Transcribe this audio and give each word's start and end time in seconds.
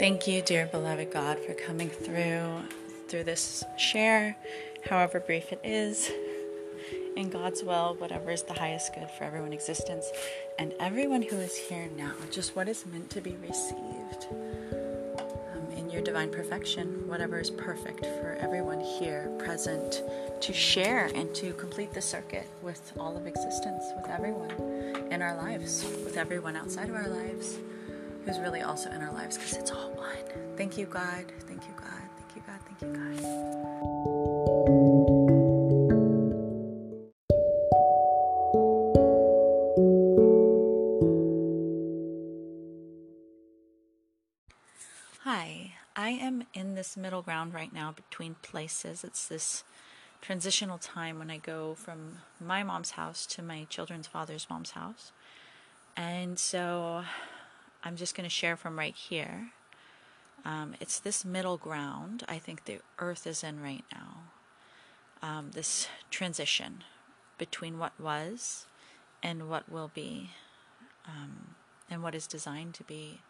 Thank 0.00 0.26
you, 0.26 0.40
dear 0.40 0.64
beloved 0.64 1.12
God, 1.12 1.38
for 1.40 1.52
coming 1.52 1.90
through 1.90 2.62
through 3.08 3.24
this 3.24 3.62
share, 3.76 4.34
however 4.88 5.20
brief 5.20 5.52
it 5.52 5.60
is. 5.62 6.10
In 7.18 7.28
God's 7.28 7.62
will, 7.62 7.96
whatever 7.98 8.30
is 8.30 8.42
the 8.42 8.54
highest 8.54 8.94
good 8.94 9.10
for 9.10 9.24
everyone 9.24 9.52
existence 9.52 10.06
and 10.58 10.72
everyone 10.80 11.20
who 11.20 11.36
is 11.36 11.54
here 11.54 11.90
now, 11.98 12.14
just 12.30 12.56
what 12.56 12.66
is 12.66 12.86
meant 12.86 13.10
to 13.10 13.20
be 13.20 13.36
received 13.46 14.26
um, 15.52 15.70
in 15.76 15.90
your 15.90 16.00
divine 16.00 16.30
perfection, 16.30 17.06
whatever 17.06 17.38
is 17.38 17.50
perfect 17.50 18.00
for 18.00 18.38
everyone 18.40 18.80
here 18.80 19.30
present 19.38 20.02
to 20.40 20.54
share 20.54 21.10
and 21.14 21.34
to 21.34 21.52
complete 21.52 21.92
the 21.92 22.00
circuit 22.00 22.46
with 22.62 22.90
all 22.98 23.18
of 23.18 23.26
existence, 23.26 23.84
with 24.00 24.08
everyone 24.08 24.50
in 25.12 25.20
our 25.20 25.36
lives, 25.36 25.84
with 26.06 26.16
everyone 26.16 26.56
outside 26.56 26.88
of 26.88 26.94
our 26.94 27.08
lives 27.08 27.58
who's 28.24 28.38
really 28.38 28.62
also 28.62 28.90
in 28.90 29.02
our 29.02 29.12
lives 29.12 29.36
because 29.36 29.54
it's 29.54 29.70
all 29.70 29.90
one. 29.92 30.16
Thank 30.56 30.76
you, 30.76 30.86
God. 30.86 31.24
Thank 31.46 31.62
you, 31.64 31.74
God. 31.76 32.02
Thank 32.16 32.36
you, 32.36 32.42
God. 32.46 32.60
Thank 32.66 32.82
you, 32.82 32.88
God. 32.88 33.20
Hi, 45.24 45.74
I 45.96 46.10
am 46.10 46.44
in 46.54 46.74
this 46.74 46.96
middle 46.96 47.22
ground 47.22 47.54
right 47.54 47.72
now 47.72 47.92
between 47.92 48.36
places. 48.42 49.04
It's 49.04 49.28
this 49.28 49.64
transitional 50.20 50.78
time 50.78 51.18
when 51.18 51.30
I 51.30 51.38
go 51.38 51.74
from 51.74 52.18
my 52.40 52.62
mom's 52.62 52.92
house 52.92 53.26
to 53.26 53.42
my 53.42 53.64
children's 53.70 54.06
father's 54.06 54.46
mom's 54.50 54.72
house. 54.72 55.12
And 55.96 56.38
so 56.38 57.04
I'm 57.82 57.96
just 57.96 58.14
going 58.14 58.28
to 58.28 58.34
share 58.34 58.56
from 58.56 58.78
right 58.78 58.94
here. 58.94 59.50
Um, 60.44 60.74
it's 60.80 60.98
this 60.98 61.24
middle 61.24 61.56
ground 61.56 62.24
I 62.28 62.38
think 62.38 62.64
the 62.64 62.80
earth 62.98 63.26
is 63.26 63.44
in 63.44 63.62
right 63.62 63.84
now. 63.92 64.24
Um, 65.22 65.50
this 65.52 65.88
transition 66.10 66.82
between 67.36 67.78
what 67.78 67.98
was 68.00 68.66
and 69.22 69.48
what 69.50 69.70
will 69.70 69.90
be, 69.94 70.30
um, 71.06 71.54
and 71.90 72.02
what 72.02 72.14
is 72.14 72.26
designed 72.26 72.74
to 72.74 72.84
be. 72.84 73.20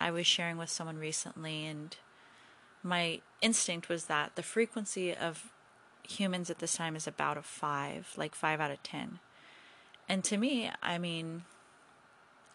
I 0.00 0.10
was 0.10 0.26
sharing 0.26 0.56
with 0.56 0.70
someone 0.70 0.98
recently, 0.98 1.66
and 1.66 1.96
my 2.82 3.20
instinct 3.40 3.88
was 3.88 4.06
that 4.06 4.36
the 4.36 4.42
frequency 4.42 5.14
of 5.14 5.52
humans 6.08 6.50
at 6.50 6.58
this 6.58 6.74
time 6.74 6.96
is 6.96 7.06
about 7.06 7.36
a 7.36 7.42
five, 7.42 8.12
like 8.16 8.34
five 8.34 8.60
out 8.60 8.70
of 8.70 8.82
ten. 8.82 9.18
And 10.08 10.22
to 10.24 10.36
me, 10.36 10.70
I 10.82 10.98
mean, 10.98 11.44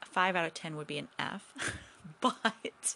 five 0.08 0.36
out 0.36 0.46
of 0.46 0.54
ten 0.54 0.76
would 0.76 0.88
be 0.88 0.98
an 0.98 1.10
F, 1.20 1.54
but 2.22 2.96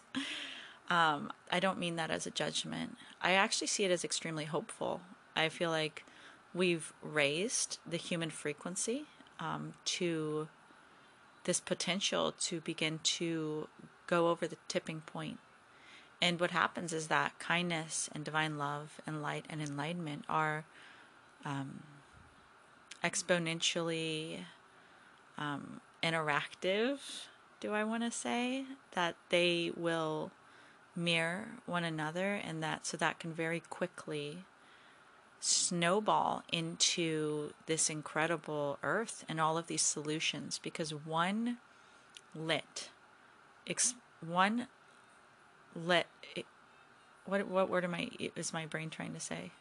um, 0.89 1.31
I 1.51 1.59
don't 1.59 1.79
mean 1.79 1.95
that 1.95 2.11
as 2.11 2.25
a 2.25 2.31
judgment. 2.31 2.97
I 3.21 3.33
actually 3.33 3.67
see 3.67 3.83
it 3.85 3.91
as 3.91 4.03
extremely 4.03 4.45
hopeful. 4.45 5.01
I 5.35 5.49
feel 5.49 5.69
like 5.69 6.03
we've 6.53 6.93
raised 7.01 7.79
the 7.87 7.97
human 7.97 8.29
frequency 8.29 9.05
um, 9.39 9.73
to 9.85 10.47
this 11.45 11.59
potential 11.59 12.33
to 12.39 12.61
begin 12.61 12.99
to 13.03 13.67
go 14.07 14.29
over 14.29 14.47
the 14.47 14.57
tipping 14.67 15.01
point. 15.01 15.39
And 16.21 16.39
what 16.39 16.51
happens 16.51 16.93
is 16.93 17.07
that 17.07 17.39
kindness 17.39 18.09
and 18.13 18.23
divine 18.23 18.57
love 18.57 19.01
and 19.07 19.21
light 19.21 19.45
and 19.49 19.61
enlightenment 19.61 20.25
are 20.29 20.65
um, 21.45 21.81
exponentially 23.03 24.41
um, 25.37 25.81
interactive, 26.03 26.99
do 27.59 27.73
I 27.73 27.83
want 27.83 28.03
to 28.03 28.11
say? 28.11 28.65
That 28.91 29.15
they 29.29 29.71
will 29.75 30.31
mirror 30.95 31.47
one 31.65 31.83
another 31.83 32.33
and 32.35 32.61
that 32.61 32.85
so 32.85 32.97
that 32.97 33.19
can 33.19 33.31
very 33.31 33.61
quickly 33.61 34.39
snowball 35.39 36.43
into 36.51 37.51
this 37.65 37.89
incredible 37.89 38.77
earth 38.83 39.25
and 39.27 39.39
all 39.39 39.57
of 39.57 39.67
these 39.67 39.81
solutions 39.81 40.59
because 40.61 40.93
one 40.93 41.57
lit 42.35 42.89
ex, 43.67 43.95
one 44.25 44.67
lit 45.75 46.07
what 47.25 47.47
what 47.47 47.69
word 47.69 47.83
am 47.83 47.95
I 47.95 48.09
is 48.35 48.53
my 48.53 48.65
brain 48.65 48.89
trying 48.89 49.13
to 49.13 49.19
say 49.19 49.51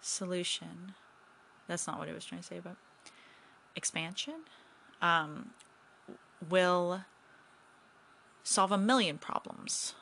solution 0.00 0.94
that's 1.66 1.86
not 1.86 1.98
what 1.98 2.08
it 2.08 2.14
was 2.14 2.26
trying 2.26 2.42
to 2.42 2.46
say 2.46 2.60
but 2.62 2.76
expansion 3.76 4.34
um, 5.02 5.50
will 6.48 7.04
solve 8.42 8.72
a 8.72 8.78
million 8.78 9.18
problems. 9.18 9.94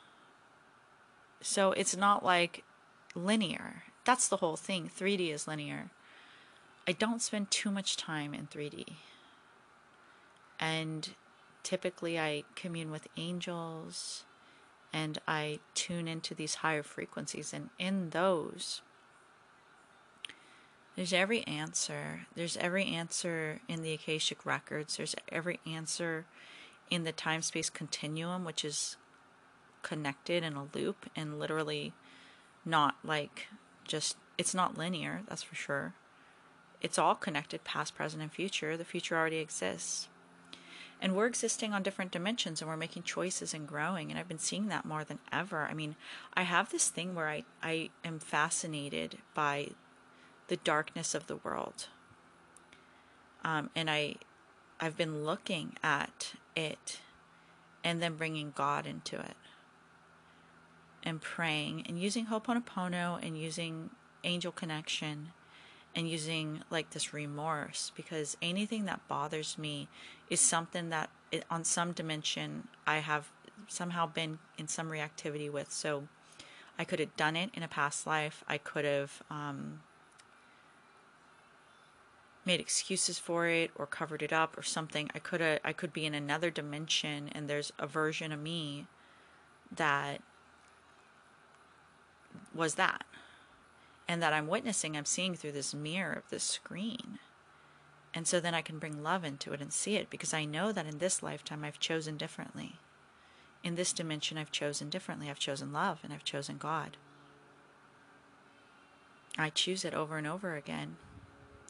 So 1.41 1.71
it's 1.73 1.95
not 1.95 2.23
like 2.23 2.63
linear. 3.15 3.83
That's 4.05 4.27
the 4.27 4.37
whole 4.37 4.57
thing. 4.57 4.89
3D 4.95 5.33
is 5.33 5.47
linear. 5.47 5.89
I 6.87 6.91
don't 6.91 7.21
spend 7.21 7.51
too 7.51 7.71
much 7.71 7.95
time 7.97 8.33
in 8.33 8.47
3D. 8.47 8.95
And 10.59 11.09
typically 11.63 12.19
I 12.19 12.43
commune 12.55 12.91
with 12.91 13.07
angels 13.17 14.23
and 14.91 15.17
I 15.27 15.59
tune 15.73 16.07
into 16.07 16.35
these 16.35 16.55
higher 16.55 16.83
frequencies. 16.83 17.53
And 17.53 17.69
in 17.79 18.11
those, 18.11 18.81
there's 20.95 21.13
every 21.13 21.45
answer. 21.47 22.27
There's 22.35 22.57
every 22.57 22.85
answer 22.85 23.59
in 23.67 23.81
the 23.81 23.93
Akashic 23.93 24.45
records. 24.45 24.97
There's 24.97 25.15
every 25.29 25.59
answer 25.65 26.25
in 26.89 27.03
the 27.03 27.11
time 27.11 27.41
space 27.41 27.69
continuum, 27.69 28.45
which 28.45 28.63
is 28.63 28.97
connected 29.81 30.43
in 30.43 30.53
a 30.53 30.67
loop 30.73 31.09
and 31.15 31.39
literally 31.39 31.93
not 32.63 32.95
like 33.03 33.47
just, 33.85 34.17
it's 34.37 34.53
not 34.53 34.77
linear, 34.77 35.21
that's 35.27 35.43
for 35.43 35.55
sure. 35.55 35.93
It's 36.81 36.99
all 36.99 37.15
connected, 37.15 37.63
past, 37.63 37.95
present, 37.95 38.21
and 38.21 38.31
future. 38.31 38.77
The 38.77 38.85
future 38.85 39.17
already 39.17 39.37
exists. 39.37 40.09
And 41.01 41.15
we're 41.15 41.27
existing 41.27 41.73
on 41.73 41.83
different 41.83 42.11
dimensions 42.11 42.61
and 42.61 42.69
we're 42.69 42.77
making 42.77 43.03
choices 43.03 43.53
and 43.53 43.67
growing. 43.67 44.09
And 44.09 44.19
I've 44.19 44.27
been 44.27 44.37
seeing 44.37 44.67
that 44.67 44.85
more 44.85 45.03
than 45.03 45.19
ever. 45.31 45.63
I 45.63 45.73
mean, 45.73 45.95
I 46.33 46.43
have 46.43 46.69
this 46.69 46.89
thing 46.89 47.15
where 47.15 47.27
I, 47.27 47.43
I 47.61 47.89
am 48.05 48.19
fascinated 48.19 49.17
by 49.33 49.71
the 50.47 50.57
darkness 50.57 51.15
of 51.15 51.27
the 51.27 51.37
world. 51.37 51.87
Um, 53.43 53.69
and 53.75 53.89
I, 53.89 54.15
I've 54.79 54.97
been 54.97 55.23
looking 55.25 55.75
at 55.83 56.33
it 56.55 56.99
and 57.83 58.01
then 58.01 58.15
bringing 58.15 58.53
God 58.55 58.85
into 58.85 59.19
it 59.19 59.35
and 61.03 61.21
praying 61.21 61.85
and 61.87 61.99
using 61.99 62.27
Ho'oponopono 62.27 63.25
and 63.25 63.37
using 63.37 63.89
angel 64.23 64.51
connection 64.51 65.29
and 65.95 66.09
using 66.09 66.63
like 66.69 66.91
this 66.91 67.13
remorse 67.13 67.91
because 67.95 68.37
anything 68.41 68.85
that 68.85 69.05
bothers 69.07 69.57
me 69.57 69.89
is 70.29 70.39
something 70.39 70.89
that 70.89 71.09
it, 71.31 71.43
on 71.49 71.63
some 71.63 71.91
dimension 71.91 72.69
I 72.87 72.97
have 72.99 73.29
somehow 73.67 74.07
been 74.07 74.39
in 74.57 74.67
some 74.67 74.89
reactivity 74.89 75.51
with. 75.51 75.71
So 75.71 76.07
I 76.77 76.83
could 76.83 76.99
have 76.99 77.15
done 77.15 77.35
it 77.35 77.51
in 77.53 77.63
a 77.63 77.67
past 77.67 78.07
life. 78.07 78.43
I 78.47 78.57
could 78.57 78.85
have 78.85 79.21
um, 79.29 79.81
made 82.45 82.59
excuses 82.59 83.17
for 83.17 83.47
it 83.47 83.71
or 83.75 83.85
covered 83.85 84.21
it 84.21 84.33
up 84.33 84.57
or 84.57 84.63
something 84.63 85.09
i 85.15 85.19
could 85.19 85.41
i 85.63 85.71
could 85.71 85.93
be 85.93 86.05
in 86.05 86.13
another 86.13 86.49
dimension 86.49 87.29
and 87.31 87.47
there's 87.47 87.71
a 87.79 87.87
version 87.87 88.31
of 88.31 88.39
me 88.39 88.85
that 89.75 90.21
was 92.53 92.75
that. 92.75 93.05
And 94.07 94.21
that 94.21 94.33
i'm 94.33 94.47
witnessing 94.47 94.95
i'm 94.97 95.05
seeing 95.05 95.35
through 95.35 95.53
this 95.53 95.73
mirror 95.73 96.13
of 96.13 96.29
this 96.29 96.43
screen. 96.43 97.19
And 98.13 98.27
so 98.27 98.39
then 98.39 98.53
i 98.53 98.61
can 98.61 98.79
bring 98.79 99.01
love 99.01 99.23
into 99.23 99.53
it 99.53 99.61
and 99.61 99.71
see 99.71 99.95
it 99.95 100.09
because 100.09 100.33
i 100.33 100.45
know 100.45 100.71
that 100.71 100.85
in 100.85 100.97
this 100.99 101.23
lifetime 101.23 101.63
i've 101.63 101.79
chosen 101.79 102.17
differently. 102.17 102.73
In 103.63 103.75
this 103.75 103.93
dimension 103.93 104.37
i've 104.37 104.51
chosen 104.51 104.89
differently. 104.89 105.29
I've 105.29 105.39
chosen 105.39 105.73
love 105.73 105.99
and 106.03 106.13
i've 106.13 106.23
chosen 106.23 106.57
god. 106.57 106.97
I 109.37 109.49
choose 109.49 109.83
it 109.83 109.93
over 109.93 110.17
and 110.17 110.27
over 110.27 110.55
again 110.55 110.97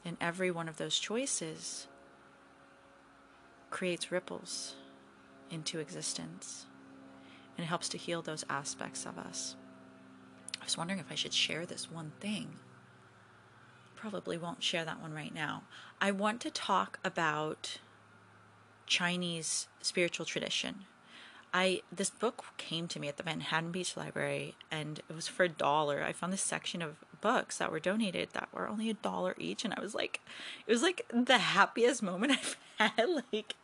and 0.05 0.17
every 0.19 0.51
one 0.51 0.67
of 0.67 0.77
those 0.77 0.99
choices 0.99 1.87
creates 3.69 4.11
ripples 4.11 4.75
into 5.49 5.79
existence 5.79 6.65
and 7.57 7.65
helps 7.65 7.89
to 7.89 7.97
heal 7.97 8.21
those 8.21 8.45
aspects 8.49 9.05
of 9.05 9.17
us. 9.17 9.55
I 10.61 10.63
was 10.63 10.77
wondering 10.77 10.99
if 10.99 11.11
I 11.11 11.15
should 11.15 11.33
share 11.33 11.65
this 11.65 11.91
one 11.91 12.11
thing. 12.19 12.55
Probably 13.95 14.37
won't 14.37 14.63
share 14.63 14.85
that 14.85 15.01
one 15.01 15.13
right 15.13 15.33
now. 15.33 15.63
I 16.01 16.11
want 16.11 16.41
to 16.41 16.51
talk 16.51 16.99
about 17.03 17.79
Chinese 18.85 19.67
spiritual 19.81 20.25
tradition. 20.25 20.85
I 21.53 21.81
this 21.91 22.09
book 22.09 22.45
came 22.57 22.87
to 22.87 22.99
me 22.99 23.07
at 23.07 23.17
the 23.17 23.23
Manhattan 23.23 23.71
Beach 23.71 23.95
Library 23.95 24.55
and 24.71 24.99
it 25.09 25.15
was 25.15 25.27
for 25.27 25.43
a 25.43 25.49
dollar. 25.49 26.03
I 26.03 26.11
found 26.11 26.33
this 26.33 26.41
section 26.41 26.81
of 26.81 26.97
books 27.23 27.57
that 27.57 27.71
were 27.71 27.79
donated 27.79 28.29
that 28.33 28.49
were 28.53 28.67
only 28.67 28.89
a 28.89 28.93
dollar 28.93 29.33
each 29.37 29.63
and 29.63 29.73
I 29.73 29.81
was 29.81 29.95
like 29.95 30.19
it 30.67 30.71
was 30.71 30.83
like 30.83 31.05
the 31.09 31.37
happiest 31.37 32.03
moment 32.03 32.33
I've 32.79 32.97
had 32.97 33.23
like 33.31 33.55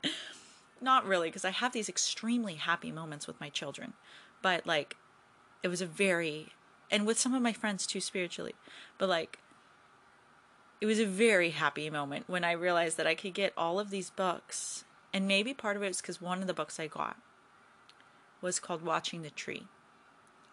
not 0.81 1.06
really, 1.06 1.29
because 1.29 1.45
I 1.45 1.51
have 1.51 1.73
these 1.73 1.89
extremely 1.89 2.56
happy 2.56 2.91
moments 2.91 3.27
with 3.27 3.39
my 3.39 3.50
children, 3.50 3.94
but 4.41 4.65
like, 4.65 4.95
it 5.63 5.67
was 5.67 5.81
a 5.81 5.85
very, 5.85 6.50
and 6.89 7.06
with 7.06 7.19
some 7.19 7.33
of 7.33 7.41
my 7.41 7.53
friends 7.53 7.85
too 7.85 8.00
spiritually, 8.00 8.56
but 8.97 9.09
like, 9.09 9.39
it 10.81 10.85
was 10.85 11.00
a 11.00 11.05
very 11.05 11.50
happy 11.50 11.89
moment 11.89 12.29
when 12.29 12.44
I 12.44 12.53
realized 12.53 12.97
that 12.97 13.07
I 13.07 13.15
could 13.15 13.33
get 13.33 13.53
all 13.57 13.79
of 13.79 13.89
these 13.89 14.09
books, 14.09 14.85
and 15.13 15.27
maybe 15.27 15.53
part 15.53 15.75
of 15.75 15.83
it 15.83 15.88
was 15.88 16.01
because 16.01 16.21
one 16.21 16.41
of 16.41 16.47
the 16.47 16.53
books 16.53 16.79
I 16.79 16.88
got 16.88 17.17
was 18.41 18.59
called 18.59 18.81
Watching 18.81 19.21
the 19.21 19.29
Tree, 19.29 19.67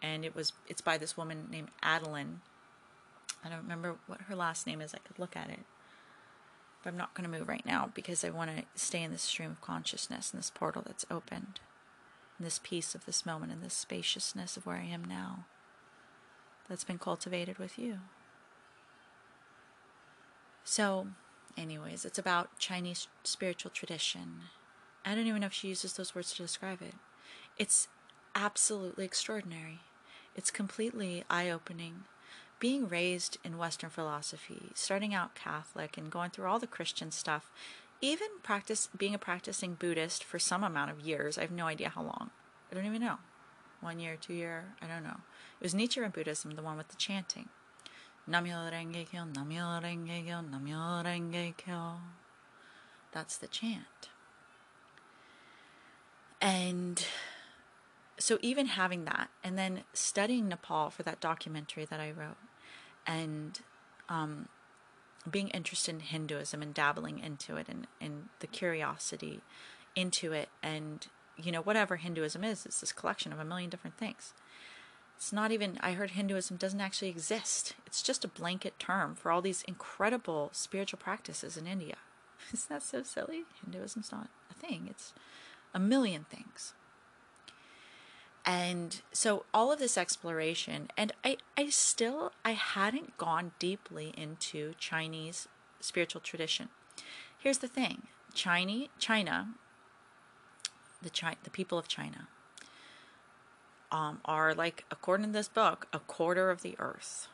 and 0.02 0.24
it 0.24 0.34
was 0.34 0.52
it's 0.66 0.80
by 0.80 0.98
this 0.98 1.16
woman 1.16 1.46
named 1.50 1.68
Adeline. 1.82 2.40
I 3.46 3.48
don't 3.48 3.62
remember 3.62 3.96
what 4.06 4.22
her 4.22 4.36
last 4.36 4.66
name 4.66 4.80
is. 4.80 4.94
I 4.94 4.98
could 4.98 5.18
look 5.18 5.36
at 5.36 5.50
it 5.50 5.60
but 6.86 6.92
I'm 6.92 6.98
not 6.98 7.14
going 7.14 7.28
to 7.28 7.38
move 7.38 7.48
right 7.48 7.66
now 7.66 7.90
because 7.96 8.22
I 8.22 8.30
want 8.30 8.56
to 8.56 8.62
stay 8.76 9.02
in 9.02 9.10
this 9.10 9.22
stream 9.22 9.50
of 9.50 9.60
consciousness 9.60 10.30
and 10.30 10.38
this 10.38 10.52
portal 10.54 10.84
that's 10.86 11.04
opened, 11.10 11.58
this 12.38 12.60
peace 12.62 12.94
of 12.94 13.06
this 13.06 13.26
moment 13.26 13.50
and 13.50 13.60
this 13.60 13.74
spaciousness 13.74 14.56
of 14.56 14.66
where 14.66 14.76
I 14.76 14.84
am 14.84 15.04
now 15.04 15.46
that's 16.68 16.84
been 16.84 17.00
cultivated 17.00 17.58
with 17.58 17.76
you. 17.76 17.98
So, 20.62 21.08
anyways, 21.56 22.04
it's 22.04 22.20
about 22.20 22.56
Chinese 22.60 23.08
spiritual 23.24 23.72
tradition. 23.72 24.42
I 25.04 25.16
don't 25.16 25.26
even 25.26 25.40
know 25.40 25.48
if 25.48 25.54
she 25.54 25.66
uses 25.66 25.94
those 25.94 26.14
words 26.14 26.34
to 26.34 26.42
describe 26.42 26.82
it. 26.82 26.94
It's 27.58 27.88
absolutely 28.36 29.04
extraordinary. 29.04 29.80
It's 30.36 30.52
completely 30.52 31.24
eye 31.28 31.50
opening 31.50 32.04
being 32.58 32.88
raised 32.88 33.38
in 33.44 33.58
Western 33.58 33.90
philosophy, 33.90 34.70
starting 34.74 35.14
out 35.14 35.34
Catholic 35.34 35.98
and 35.98 36.10
going 36.10 36.30
through 36.30 36.46
all 36.46 36.58
the 36.58 36.66
Christian 36.66 37.10
stuff, 37.10 37.50
even 38.00 38.28
practice 38.42 38.88
being 38.96 39.14
a 39.14 39.18
practicing 39.18 39.74
Buddhist 39.74 40.24
for 40.24 40.38
some 40.38 40.64
amount 40.64 40.90
of 40.90 41.00
years. 41.00 41.38
I 41.38 41.42
have 41.42 41.50
no 41.50 41.66
idea 41.66 41.90
how 41.90 42.02
long. 42.02 42.30
I 42.70 42.74
don't 42.74 42.86
even 42.86 43.02
know. 43.02 43.18
One 43.80 43.98
year, 43.98 44.16
two 44.20 44.34
year, 44.34 44.74
I 44.80 44.86
don't 44.86 45.04
know. 45.04 45.20
It 45.60 45.64
was 45.64 45.74
Nichiren 45.74 46.12
Buddhism, 46.12 46.52
the 46.52 46.62
one 46.62 46.76
with 46.76 46.88
the 46.88 46.96
chanting. 46.96 47.48
Namyo 48.28 48.70
Renge 48.72 49.08
Kyo, 49.08 49.22
Namyo 49.22 49.82
Renge 51.04 51.56
Kyo. 51.56 51.94
That's 53.12 53.36
the 53.36 53.46
chant. 53.46 54.10
And 56.40 57.06
so 58.18 58.38
even 58.40 58.66
having 58.66 59.04
that 59.04 59.30
and 59.44 59.56
then 59.56 59.84
studying 59.92 60.48
Nepal 60.48 60.90
for 60.90 61.02
that 61.02 61.20
documentary 61.20 61.84
that 61.84 62.00
I 62.00 62.10
wrote 62.10 62.36
and 63.06 63.60
um, 64.08 64.48
being 65.30 65.48
interested 65.48 65.94
in 65.94 66.00
Hinduism 66.00 66.62
and 66.62 66.74
dabbling 66.74 67.18
into 67.18 67.56
it 67.56 67.66
and, 67.68 67.86
and 68.00 68.28
the 68.40 68.46
curiosity 68.46 69.40
into 69.94 70.32
it 70.32 70.48
and 70.62 71.06
you 71.36 71.50
know 71.50 71.62
whatever 71.62 71.96
Hinduism 71.96 72.44
is 72.44 72.66
it's 72.66 72.80
this 72.80 72.92
collection 72.92 73.32
of 73.32 73.40
a 73.40 73.44
million 73.44 73.70
different 73.70 73.96
things. 73.96 74.34
It's 75.16 75.32
not 75.32 75.50
even 75.50 75.78
i 75.80 75.92
heard 75.92 76.10
hinduism 76.10 76.58
doesn't 76.58 76.80
actually 76.80 77.08
exist. 77.08 77.74
It's 77.86 78.02
just 78.02 78.24
a 78.24 78.28
blanket 78.28 78.78
term 78.78 79.14
for 79.14 79.32
all 79.32 79.40
these 79.40 79.62
incredible 79.62 80.50
spiritual 80.52 80.98
practices 80.98 81.56
in 81.56 81.66
india. 81.66 81.96
Isn't 82.52 82.68
that 82.68 82.82
so 82.82 83.02
silly? 83.02 83.44
Hinduism's 83.64 84.12
not 84.12 84.28
a 84.50 84.54
thing. 84.54 84.86
It's 84.90 85.14
a 85.72 85.78
million 85.78 86.26
things 86.28 86.74
and 88.46 89.02
so 89.12 89.44
all 89.52 89.72
of 89.72 89.80
this 89.80 89.98
exploration 89.98 90.88
and 90.96 91.12
i 91.24 91.36
i 91.58 91.68
still 91.68 92.32
i 92.44 92.52
hadn't 92.52 93.18
gone 93.18 93.50
deeply 93.58 94.14
into 94.16 94.74
chinese 94.78 95.48
spiritual 95.80 96.20
tradition. 96.20 96.68
Here's 97.38 97.58
the 97.58 97.68
thing 97.68 98.06
china 98.34 98.86
china 98.98 99.54
the 101.02 101.10
Chi- 101.10 101.36
the 101.42 101.50
people 101.50 101.78
of 101.78 101.88
china 101.88 102.28
um, 103.92 104.20
are 104.24 104.54
like 104.54 104.84
according 104.90 105.26
to 105.26 105.32
this 105.32 105.48
book 105.48 105.86
a 105.92 105.98
quarter 106.00 106.50
of 106.50 106.62
the 106.62 106.76
earth. 106.78 107.28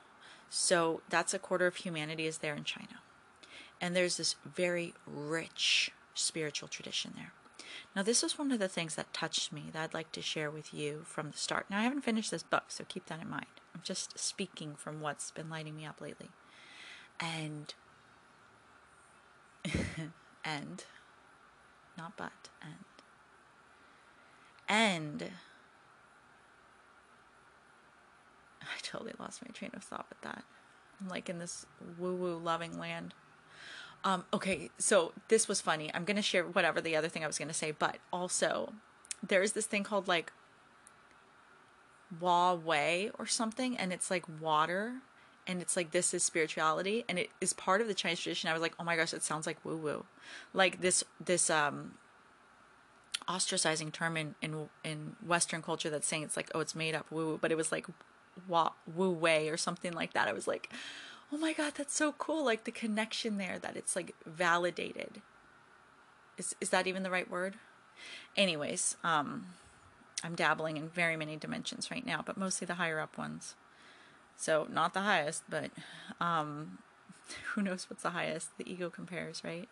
So 0.51 1.01
that's 1.09 1.33
a 1.33 1.39
quarter 1.39 1.67
of 1.67 1.77
humanity 1.77 2.27
is 2.27 2.39
there 2.39 2.55
in 2.55 2.65
china. 2.65 3.01
And 3.81 3.97
there's 3.97 4.19
this 4.19 4.37
very 4.45 4.93
rich 5.07 5.91
spiritual 6.15 6.69
tradition 6.69 7.15
there 7.17 7.33
now, 7.95 8.03
this 8.03 8.23
was 8.23 8.39
one 8.39 8.53
of 8.53 8.59
the 8.59 8.69
things 8.69 8.95
that 8.95 9.13
touched 9.13 9.53
me 9.53 9.65
that 9.73 9.83
I'd 9.83 9.95
like 9.95 10.13
to 10.13 10.23
share 10.23 10.51
with 10.51 10.73
you 10.73 11.03
from 11.05 11.31
the 11.31 11.37
start. 11.37 11.67
Now, 11.69 11.79
I 11.79 11.83
haven't 11.83 12.03
finished 12.03 12.31
this 12.31 12.43
book, 12.43 12.65
so 12.69 12.85
keep 12.89 13.07
that 13.07 13.21
in 13.21 13.29
mind. 13.29 13.47
I'm 13.75 13.83
just 13.85 14.19
speaking 14.19 14.75
from 14.77 15.01
what's 15.01 15.31
been 15.31 15.51
lighting 15.51 15.77
me 15.77 15.85
up 15.85 16.01
lately. 16.01 16.31
And, 17.21 17.75
and, 20.45 20.85
not 21.99 22.17
but, 22.17 22.49
and, 22.63 22.75
and, 24.69 25.23
I 28.63 28.81
totally 28.83 29.13
lost 29.19 29.43
my 29.43 29.51
train 29.53 29.73
of 29.75 29.85
thought 29.85 30.07
with 30.09 30.21
that. 30.23 30.45
I'm 31.01 31.09
like 31.09 31.29
in 31.29 31.39
this 31.39 31.67
woo 31.99 32.15
woo 32.15 32.39
loving 32.39 32.79
land. 32.79 33.13
Um, 34.05 34.25
okay, 34.33 34.71
so 34.79 35.13
this 35.29 35.47
was 35.47 35.61
funny. 35.61 35.91
I'm 35.95 36.05
to 36.17 36.23
share 36.23 36.45
whatever 36.45 36.81
the 36.81 36.97
other 36.97 37.09
thing 37.09 37.23
I 37.23 37.27
was 37.27 37.37
to 37.49 37.55
say, 37.55 37.71
but 37.71 37.99
also 38.13 38.73
there's 39.27 39.53
this 39.53 39.67
thing 39.67 39.85
called 39.85 40.09
like 40.09 40.33
Wa 42.21 42.55
Wei 42.55 43.11
or 43.19 43.27
something, 43.27 43.77
and 43.77 43.93
it's 43.93 44.11
like 44.11 44.25
water, 44.41 44.95
and 45.47 45.63
it's 45.63 45.77
like 45.77 45.93
this 45.93 46.13
is 46.13 46.25
spirituality, 46.25 47.05
and 47.09 47.19
it 47.19 47.31
is 47.41 47.53
part 47.53 47.81
of 47.81 47.87
the 47.87 47.95
Chinese 47.95 48.21
tradition. 48.21 48.51
I 48.51 48.53
was 48.53 48.63
like, 48.63 48.75
oh 48.79 48.85
my 48.85 48.97
gosh, 48.97 49.15
it 49.15 49.23
sounds 49.23 49.47
like 49.47 49.65
woo 49.65 49.77
woo, 49.77 50.05
like 50.53 50.81
this 50.81 51.05
this 51.25 51.49
um 51.49 51.95
ostracizing 53.29 53.93
term 53.93 54.17
in 54.17 54.35
in 54.43 54.69
in 54.83 55.17
Western 55.25 55.63
culture 55.63 55.91
that's 55.91 56.09
saying 56.09 56.25
it's 56.25 56.37
like 56.37 56.51
oh 56.55 56.61
it's 56.61 56.75
made 56.75 56.95
up 56.95 57.11
woo 57.11 57.27
woo, 57.27 57.39
but 57.41 57.53
it 57.53 57.57
was 57.57 57.71
like 57.71 57.87
wa 58.49 58.71
woo 58.93 59.11
wei 59.11 59.49
or 59.49 59.57
something 59.57 59.93
like 59.93 60.13
that. 60.13 60.27
I 60.27 60.33
was 60.33 60.49
like 60.49 60.71
oh 61.33 61.39
my 61.39 61.53
god 61.53 61.73
that's 61.77 61.95
so 61.95 62.13
cool. 62.13 62.45
Like 62.45 62.65
the 62.65 62.71
connection 62.71 63.39
there 63.39 63.59
that 63.59 63.77
it's 63.77 63.97
like 63.97 64.15
validated. 64.27 65.23
Is 66.37 66.55
is 66.61 66.71
that 66.71 66.87
even 66.87 67.03
the 67.03 67.11
right 67.11 67.31
word? 67.31 67.55
Anyways 68.37 68.97
um 69.03 69.47
i'm 70.25 70.35
dabbling 70.37 70.77
in 70.77 70.89
very 70.89 71.17
many 71.17 71.37
dimensions 71.37 71.91
right 71.91 72.07
now 72.07 72.23
but 72.25 72.37
mostly 72.37 72.67
the 72.67 72.75
higher 72.75 73.01
up 73.01 73.17
ones. 73.17 73.55
So 74.37 74.67
not 74.71 74.95
the 74.95 75.01
highest 75.01 75.45
but 75.49 75.71
um 76.21 76.79
who 77.55 77.63
knows 77.63 77.89
what's 77.89 78.03
the 78.03 78.11
highest? 78.11 78.57
The 78.59 78.71
ego 78.71 78.91
compares 78.91 79.43
right? 79.45 79.69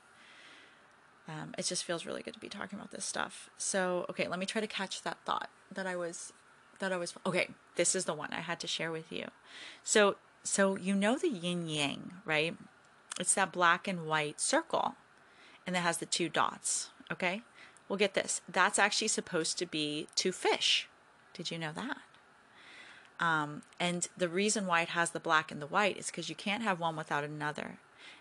Um, 1.28 1.54
it 1.56 1.66
just 1.66 1.84
feels 1.84 2.06
really 2.06 2.22
good 2.22 2.34
to 2.34 2.40
be 2.40 2.48
talking 2.48 2.76
about 2.76 2.90
this 2.90 3.04
stuff. 3.04 3.50
So 3.58 4.06
okay 4.10 4.26
let 4.28 4.38
me 4.38 4.46
try 4.46 4.60
to 4.60 4.66
catch 4.66 5.02
that 5.02 5.18
thought 5.24 5.50
that 5.72 5.86
i 5.86 5.94
was 5.94 6.32
that 6.80 6.92
i 6.92 6.96
was 6.96 7.14
okay 7.26 7.50
this 7.76 7.94
is 7.94 8.06
the 8.06 8.14
one 8.14 8.30
i 8.32 8.40
had 8.40 8.58
to 8.60 8.66
share 8.66 8.90
with 8.90 9.12
you. 9.12 9.26
So 9.84 10.16
so 10.42 10.76
you 10.76 10.94
know 10.94 11.16
the 11.16 11.28
yin 11.28 11.68
yang, 11.68 12.12
right? 12.24 12.56
It's 13.18 13.34
that 13.34 13.52
black 13.52 13.86
and 13.86 14.06
white 14.06 14.40
circle, 14.40 14.94
and 15.66 15.76
it 15.76 15.80
has 15.80 15.98
the 15.98 16.06
two 16.06 16.28
dots. 16.28 16.90
Okay, 17.12 17.42
well, 17.88 17.96
get 17.96 18.14
this. 18.14 18.40
That's 18.48 18.78
actually 18.78 19.08
supposed 19.08 19.58
to 19.58 19.66
be 19.66 20.06
two 20.14 20.32
fish. 20.32 20.88
Did 21.34 21.50
you 21.50 21.58
know 21.58 21.72
that? 21.74 21.98
Um, 23.20 23.62
and 23.78 24.08
the 24.16 24.28
reason 24.28 24.66
why 24.66 24.80
it 24.82 24.90
has 24.90 25.10
the 25.10 25.20
black 25.20 25.52
and 25.52 25.60
the 25.60 25.66
white 25.66 25.98
is 25.98 26.06
because 26.06 26.28
you 26.30 26.34
can't 26.34 26.62
have 26.62 26.80
one 26.80 26.96
without 26.96 27.22
another. 27.22 27.78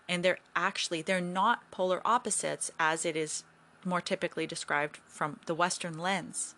And 0.08 0.22
they're 0.22 0.38
actually 0.54 1.02
they're 1.02 1.20
not 1.20 1.70
polar 1.70 2.02
opposites 2.04 2.70
as 2.78 3.06
it 3.06 3.16
is 3.16 3.44
more 3.84 4.00
typically 4.02 4.46
described 4.46 4.98
from 5.06 5.40
the 5.46 5.54
Western 5.54 5.98
lens. 5.98 6.54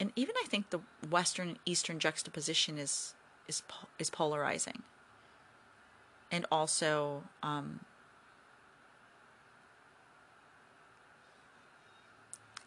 And 0.00 0.12
even 0.16 0.34
I 0.42 0.46
think 0.46 0.70
the 0.70 0.80
Western 1.08 1.48
and 1.48 1.58
Eastern 1.66 1.98
juxtaposition 1.98 2.78
is 2.78 3.14
is 3.48 3.62
is 3.98 4.10
polarizing 4.10 4.82
and 6.30 6.46
also 6.50 7.22
um, 7.42 7.80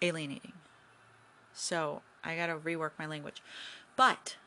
alienating. 0.01 0.53
So 1.53 2.01
I 2.23 2.35
got 2.35 2.47
to 2.47 2.55
rework 2.55 2.91
my 2.99 3.05
language, 3.05 3.41
but 3.95 4.37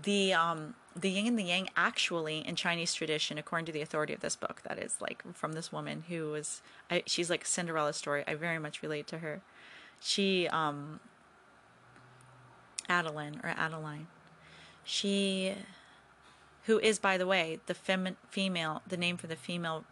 the 0.00 0.32
um, 0.32 0.74
the 0.94 1.10
yin 1.10 1.26
and 1.26 1.38
the 1.38 1.44
yang 1.44 1.68
actually 1.76 2.38
in 2.46 2.56
Chinese 2.56 2.94
tradition, 2.94 3.38
according 3.38 3.66
to 3.66 3.72
the 3.72 3.82
authority 3.82 4.12
of 4.12 4.20
this 4.20 4.36
book, 4.36 4.62
that 4.66 4.78
is 4.78 5.00
like 5.00 5.22
from 5.34 5.52
this 5.52 5.72
woman 5.72 6.04
who 6.08 6.30
was 6.30 6.62
I, 6.90 7.02
she's 7.06 7.30
like 7.30 7.44
Cinderella 7.44 7.92
story. 7.92 8.24
I 8.26 8.34
very 8.34 8.58
much 8.58 8.82
relate 8.82 9.06
to 9.08 9.18
her. 9.18 9.40
She 10.00 10.48
um, 10.48 11.00
Adeline 12.88 13.40
or 13.42 13.50
Adeline 13.50 14.06
she, 14.88 15.54
who 16.64 16.78
is, 16.78 16.98
by 16.98 17.18
the 17.18 17.26
way, 17.26 17.60
the 17.66 17.74
fem- 17.74 18.16
female, 18.30 18.80
the 18.86 18.96
name 18.96 19.18
for 19.18 19.26
the 19.26 19.36
female 19.36 19.84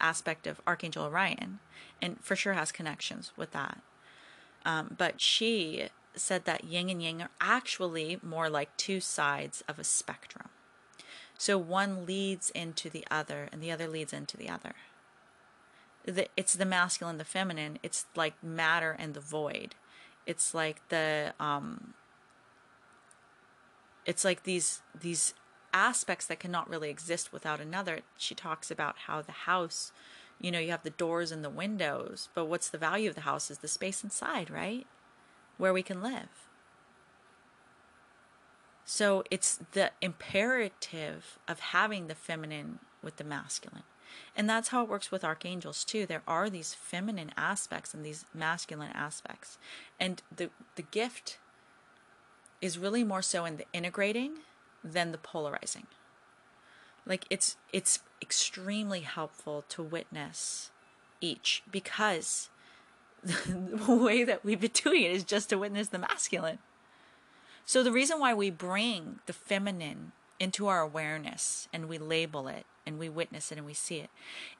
aspect 0.00 0.46
of 0.46 0.60
Archangel 0.66 1.04
Orion, 1.04 1.60
and 2.02 2.18
for 2.20 2.34
sure 2.34 2.54
has 2.54 2.72
connections 2.72 3.32
with 3.36 3.52
that. 3.52 3.80
Um, 4.64 4.96
but 4.98 5.20
she 5.20 5.88
said 6.14 6.44
that 6.46 6.64
yin 6.64 6.90
and 6.90 7.00
yang 7.00 7.22
are 7.22 7.30
actually 7.40 8.18
more 8.20 8.50
like 8.50 8.76
two 8.76 8.98
sides 8.98 9.62
of 9.68 9.78
a 9.78 9.84
spectrum. 9.84 10.48
So 11.36 11.56
one 11.56 12.04
leads 12.04 12.50
into 12.50 12.90
the 12.90 13.06
other, 13.10 13.48
and 13.52 13.62
the 13.62 13.70
other 13.70 13.86
leads 13.86 14.12
into 14.12 14.36
the 14.36 14.48
other. 14.48 14.74
the, 16.04 16.26
it's 16.36 16.54
the 16.54 16.64
masculine, 16.64 17.18
the 17.18 17.24
feminine. 17.24 17.78
It's 17.82 18.06
like 18.16 18.42
matter 18.42 18.96
and 18.98 19.14
the 19.14 19.20
void. 19.20 19.76
It's 20.26 20.54
like 20.54 20.80
the 20.88 21.34
um, 21.38 21.94
it's 24.08 24.24
like 24.24 24.44
these 24.44 24.80
these 24.98 25.34
aspects 25.72 26.26
that 26.26 26.40
cannot 26.40 26.68
really 26.68 26.88
exist 26.88 27.30
without 27.30 27.60
another. 27.60 28.00
She 28.16 28.34
talks 28.34 28.70
about 28.70 29.00
how 29.06 29.20
the 29.20 29.32
house, 29.32 29.92
you 30.40 30.50
know, 30.50 30.58
you 30.58 30.70
have 30.70 30.82
the 30.82 30.90
doors 30.90 31.30
and 31.30 31.44
the 31.44 31.50
windows, 31.50 32.30
but 32.34 32.46
what's 32.46 32.70
the 32.70 32.78
value 32.78 33.10
of 33.10 33.14
the 33.14 33.20
house 33.20 33.50
is 33.50 33.58
the 33.58 33.68
space 33.68 34.02
inside, 34.02 34.50
right? 34.50 34.86
Where 35.58 35.74
we 35.74 35.82
can 35.82 36.02
live. 36.02 36.48
So 38.86 39.22
it's 39.30 39.60
the 39.72 39.90
imperative 40.00 41.38
of 41.46 41.60
having 41.60 42.06
the 42.06 42.14
feminine 42.14 42.78
with 43.02 43.18
the 43.18 43.24
masculine. 43.24 43.82
And 44.34 44.48
that's 44.48 44.68
how 44.68 44.82
it 44.82 44.88
works 44.88 45.10
with 45.10 45.22
archangels 45.22 45.84
too. 45.84 46.06
There 46.06 46.22
are 46.26 46.48
these 46.48 46.72
feminine 46.72 47.32
aspects 47.36 47.92
and 47.92 48.06
these 48.06 48.24
masculine 48.32 48.92
aspects. 48.94 49.58
And 50.00 50.22
the 50.34 50.48
the 50.76 50.82
gift 50.82 51.36
is 52.60 52.78
really 52.78 53.04
more 53.04 53.22
so 53.22 53.44
in 53.44 53.56
the 53.56 53.64
integrating 53.72 54.38
than 54.84 55.12
the 55.12 55.18
polarizing. 55.18 55.86
Like 57.06 57.24
it's 57.30 57.56
it's 57.72 58.00
extremely 58.20 59.00
helpful 59.00 59.64
to 59.70 59.82
witness 59.82 60.70
each 61.20 61.62
because 61.70 62.50
the 63.24 63.94
way 63.94 64.24
that 64.24 64.44
we've 64.44 64.60
been 64.60 64.70
doing 64.72 65.02
it 65.02 65.12
is 65.12 65.24
just 65.24 65.48
to 65.50 65.58
witness 65.58 65.88
the 65.88 65.98
masculine. 65.98 66.58
So 67.64 67.82
the 67.82 67.92
reason 67.92 68.20
why 68.20 68.34
we 68.34 68.50
bring 68.50 69.20
the 69.26 69.32
feminine 69.32 70.12
into 70.40 70.68
our 70.68 70.80
awareness 70.80 71.68
and 71.72 71.88
we 71.88 71.98
label 71.98 72.48
it 72.48 72.64
and 72.86 72.98
we 72.98 73.08
witness 73.08 73.52
it 73.52 73.58
and 73.58 73.66
we 73.66 73.74
see 73.74 73.96
it 73.96 74.10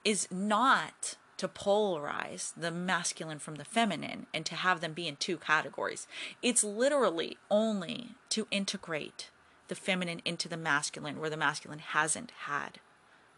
is 0.04 0.28
not 0.30 1.16
to 1.38 1.49
polarize 1.49 2.52
the 2.57 2.71
masculine 2.71 3.38
from 3.38 3.54
the 3.54 3.64
feminine 3.64 4.26
and 4.35 4.45
to 4.45 4.54
have 4.54 4.80
them 4.80 4.92
be 4.92 5.09
in 5.09 5.16
two 5.16 5.38
categories. 5.38 6.07
It's 6.42 6.62
literally 6.62 7.38
only 7.50 8.16
to 8.30 8.47
integrate 8.50 9.30
the 9.68 9.75
feminine 9.75 10.21
into 10.25 10.49
the 10.49 10.57
masculine 10.57 11.21
where 11.21 11.30
the 11.30 11.37
masculine 11.37 11.78
hasn't 11.78 12.33
had 12.47 12.80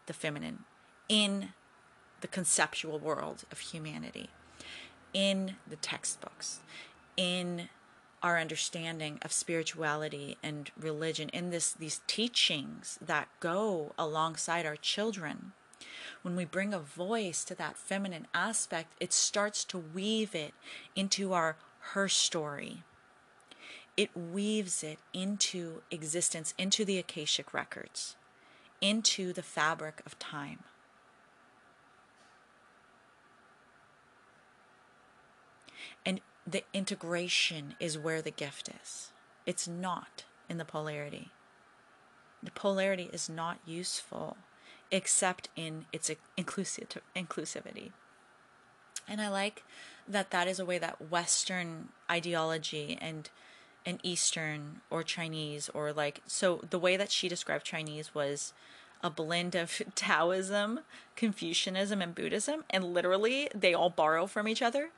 the 0.07 0.13
feminine 0.13 0.65
in 1.07 1.49
the 2.21 2.27
conceptual 2.27 2.99
world 2.99 3.43
of 3.51 3.59
humanity, 3.59 4.29
in 5.13 5.55
the 5.67 5.75
textbooks, 5.75 6.59
in 7.17 7.69
our 8.23 8.39
understanding 8.39 9.19
of 9.23 9.31
spirituality 9.31 10.37
and 10.43 10.71
religion 10.79 11.29
in 11.29 11.49
this 11.49 11.71
these 11.73 12.01
teachings 12.07 12.99
that 13.01 13.27
go 13.39 13.93
alongside 13.97 14.65
our 14.65 14.75
children 14.75 15.53
when 16.21 16.35
we 16.35 16.45
bring 16.45 16.73
a 16.73 16.79
voice 16.79 17.43
to 17.43 17.55
that 17.55 17.77
feminine 17.77 18.27
aspect 18.33 18.93
it 18.99 19.13
starts 19.13 19.63
to 19.63 19.77
weave 19.77 20.35
it 20.35 20.53
into 20.95 21.33
our 21.33 21.55
her 21.93 22.07
story 22.07 22.83
it 23.97 24.15
weaves 24.15 24.83
it 24.83 24.99
into 25.13 25.81
existence 25.91 26.53
into 26.57 26.85
the 26.85 26.97
akashic 26.97 27.53
records 27.53 28.15
into 28.79 29.33
the 29.33 29.43
fabric 29.43 30.01
of 30.05 30.17
time 30.19 30.59
and 36.05 36.21
the 36.45 36.63
integration 36.73 37.75
is 37.79 37.97
where 37.97 38.21
the 38.21 38.31
gift 38.31 38.69
is. 38.83 39.11
It's 39.45 39.67
not 39.67 40.23
in 40.49 40.57
the 40.57 40.65
polarity. 40.65 41.29
The 42.41 42.51
polarity 42.51 43.09
is 43.13 43.29
not 43.29 43.59
useful 43.65 44.37
except 44.91 45.49
in 45.55 45.85
its 45.93 46.11
inclusive, 46.37 46.97
inclusivity. 47.15 47.91
And 49.07 49.21
I 49.21 49.29
like 49.29 49.63
that 50.07 50.31
that 50.31 50.47
is 50.47 50.59
a 50.59 50.65
way 50.65 50.77
that 50.77 51.09
Western 51.09 51.89
ideology 52.09 52.97
and 53.01 53.29
and 53.83 53.99
Eastern 54.03 54.81
or 54.91 55.01
Chinese 55.01 55.69
or 55.69 55.91
like 55.91 56.21
so 56.27 56.61
the 56.69 56.77
way 56.77 56.97
that 56.97 57.11
she 57.11 57.27
described 57.27 57.65
Chinese 57.65 58.13
was 58.13 58.53
a 59.03 59.09
blend 59.09 59.55
of 59.55 59.81
Taoism, 59.95 60.81
Confucianism, 61.15 62.01
and 62.01 62.13
Buddhism, 62.13 62.63
and 62.69 62.93
literally 62.93 63.49
they 63.55 63.73
all 63.73 63.89
borrow 63.89 64.27
from 64.27 64.47
each 64.47 64.61
other, 64.61 64.89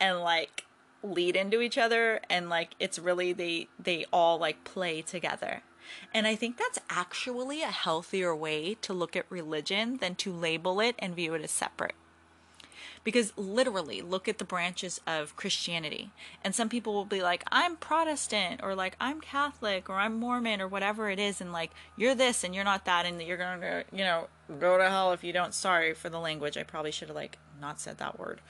and 0.00 0.20
like 0.20 0.64
lead 1.04 1.36
into 1.36 1.60
each 1.60 1.76
other 1.76 2.20
and 2.30 2.48
like 2.48 2.70
it's 2.80 2.98
really 2.98 3.32
they 3.32 3.68
they 3.78 4.06
all 4.10 4.38
like 4.38 4.64
play 4.64 5.02
together 5.02 5.62
and 6.12 6.26
i 6.26 6.34
think 6.34 6.56
that's 6.56 6.78
actually 6.90 7.62
a 7.62 7.66
healthier 7.66 8.34
way 8.34 8.74
to 8.80 8.92
look 8.92 9.16
at 9.16 9.26
religion 9.28 9.98
than 9.98 10.14
to 10.14 10.32
label 10.32 10.80
it 10.80 10.94
and 10.98 11.14
view 11.16 11.34
it 11.34 11.42
as 11.42 11.50
separate. 11.50 11.94
Because 13.02 13.36
literally 13.36 14.00
look 14.00 14.28
at 14.28 14.38
the 14.38 14.44
branches 14.46 14.98
of 15.06 15.36
christianity. 15.36 16.10
And 16.42 16.54
some 16.54 16.68
people 16.68 16.94
will 16.94 17.04
be 17.04 17.22
like 17.22 17.44
i'm 17.52 17.76
protestant 17.76 18.60
or 18.62 18.74
like 18.74 18.96
i'm 19.00 19.20
catholic 19.20 19.90
or 19.90 19.96
i'm 19.96 20.18
mormon 20.18 20.60
or 20.60 20.68
whatever 20.68 21.10
it 21.10 21.18
is 21.18 21.40
and 21.40 21.52
like 21.52 21.70
you're 21.96 22.14
this 22.14 22.44
and 22.44 22.54
you're 22.54 22.64
not 22.64 22.86
that 22.86 23.04
and 23.04 23.20
you're 23.20 23.36
gonna 23.36 23.84
you 23.92 24.04
know 24.04 24.28
go 24.58 24.78
to 24.78 24.88
hell 24.88 25.12
if 25.12 25.22
you 25.24 25.32
don't. 25.32 25.54
Sorry 25.54 25.94
for 25.94 26.08
the 26.08 26.18
language. 26.18 26.56
I 26.56 26.62
probably 26.62 26.90
should 26.92 27.08
have 27.08 27.16
like 27.16 27.38
not 27.60 27.80
said 27.80 27.98
that 27.98 28.18
word 28.18 28.40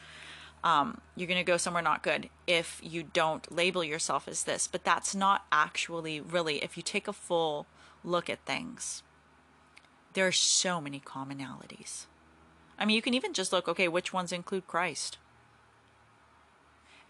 um, 0.64 1.00
you're 1.14 1.28
going 1.28 1.38
to 1.38 1.44
go 1.44 1.58
somewhere 1.58 1.82
not 1.82 2.02
good 2.02 2.30
if 2.46 2.80
you 2.82 3.02
don't 3.02 3.54
label 3.54 3.84
yourself 3.84 4.26
as 4.26 4.44
this. 4.44 4.66
But 4.66 4.82
that's 4.82 5.14
not 5.14 5.44
actually 5.52 6.20
really, 6.20 6.64
if 6.64 6.76
you 6.76 6.82
take 6.82 7.06
a 7.06 7.12
full 7.12 7.66
look 8.02 8.30
at 8.30 8.44
things, 8.46 9.02
there 10.14 10.26
are 10.26 10.32
so 10.32 10.80
many 10.80 10.98
commonalities. 10.98 12.06
I 12.78 12.86
mean, 12.86 12.96
you 12.96 13.02
can 13.02 13.14
even 13.14 13.34
just 13.34 13.52
look, 13.52 13.68
okay, 13.68 13.88
which 13.88 14.12
ones 14.12 14.32
include 14.32 14.66
Christ? 14.66 15.18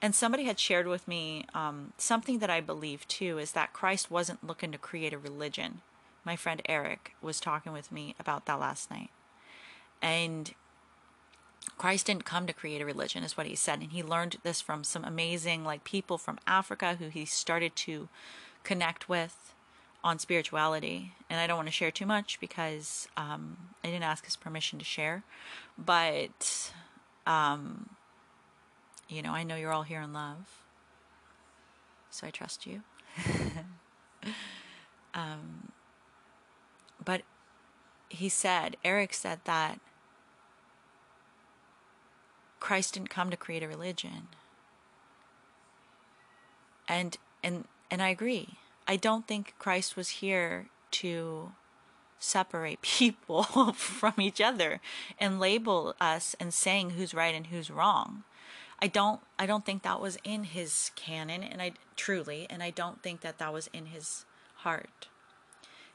And 0.03 0.15
somebody 0.15 0.45
had 0.45 0.59
shared 0.59 0.89
with 0.89 1.07
me 1.07 1.47
um, 1.55 1.93
something 1.97 2.41
that 2.41 2.51
I 2.51 2.61
believe 2.61 3.07
too 3.09 3.39
is 3.39 3.53
that 3.53 3.73
Christ 3.73 4.11
wasn't 4.11 4.47
looking 4.47 4.73
to 4.73 4.79
create 4.79 5.15
a 5.15 5.19
religion. 5.19 5.81
My 6.25 6.37
friend 6.37 6.61
Eric 6.69 7.15
was 7.23 7.41
talking 7.41 7.73
with 7.73 7.93
me 7.93 8.15
about 8.19 8.47
that 8.47 8.61
last 8.61 8.91
night. 8.91 9.11
And 10.03 10.53
Christ 11.77 12.07
didn't 12.07 12.25
come 12.25 12.47
to 12.47 12.53
create 12.53 12.81
a 12.81 12.87
religion, 12.87 13.25
is 13.25 13.37
what 13.37 13.47
he 13.47 13.55
said. 13.55 13.81
And 13.81 13.93
he 13.93 14.03
learned 14.03 14.39
this 14.43 14.61
from 14.61 14.85
some 14.85 15.05
amazing 15.05 15.65
like 15.65 15.85
people 15.85 16.19
from 16.19 16.39
Africa 16.47 16.97
who 16.99 17.09
he 17.09 17.25
started 17.25 17.75
to 17.77 18.09
connect 18.63 19.09
with 19.09 19.55
on 20.03 20.19
spirituality. 20.19 21.13
And 21.29 21.41
I 21.41 21.47
don't 21.47 21.57
want 21.57 21.69
to 21.69 21.73
share 21.73 21.91
too 21.91 22.07
much 22.07 22.39
because 22.39 23.09
um, 23.17 23.57
I 23.83 23.89
didn't 23.89 24.05
ask 24.05 24.25
his 24.25 24.37
permission 24.37 24.79
to 24.79 24.85
share. 24.85 25.25
But, 25.77 26.73
um, 27.27 27.91
you 29.09 29.23
know, 29.23 29.33
I 29.33 29.43
know 29.43 29.57
you're 29.57 29.73
all 29.73 29.83
here 29.83 30.01
in 30.01 30.13
love. 30.13 30.61
So 32.11 32.27
I 32.27 32.31
trust 32.31 32.67
you. 32.67 32.83
um, 35.15 35.73
but 37.05 37.23
he 38.09 38.29
said, 38.29 38.77
Eric 38.85 39.13
said 39.13 39.41
that 39.45 39.81
Christ 42.65 42.95
didn't 42.95 43.11
come 43.11 43.29
to 43.29 43.37
create 43.37 43.63
a 43.63 43.69
religion. 43.69 44.29
And 46.89 47.19
and 47.43 47.67
and 47.91 48.03
I 48.03 48.09
agree. 48.09 48.57
I 48.89 48.97
don't 48.97 49.27
think 49.27 49.53
Christ 49.59 49.99
was 49.99 50.25
here 50.25 50.69
to 50.93 51.53
separate 52.19 52.81
people 52.97 53.43
from 53.75 54.15
each 54.19 54.41
other 54.41 54.81
and 55.21 55.39
label 55.39 55.95
us 56.01 56.35
and 56.41 56.55
saying 56.55 56.91
who's 56.91 57.13
right 57.13 57.35
and 57.35 57.49
who's 57.49 57.71
wrong. 57.71 58.25
I 58.81 58.87
don't 58.87 59.21
I 59.39 59.45
don't 59.45 59.67
think 59.67 59.83
that 59.83 60.01
was 60.01 60.17
in 60.25 60.45
his 60.45 60.91
canon 60.97 61.43
and 61.43 61.61
I 61.61 61.73
truly 61.97 62.47
and 62.49 62.63
I 62.63 62.71
don't 62.71 63.03
think 63.03 63.21
that 63.21 63.37
that 63.37 63.53
was 63.53 63.69
in 63.75 63.87
his 63.87 64.25
heart. 64.65 65.09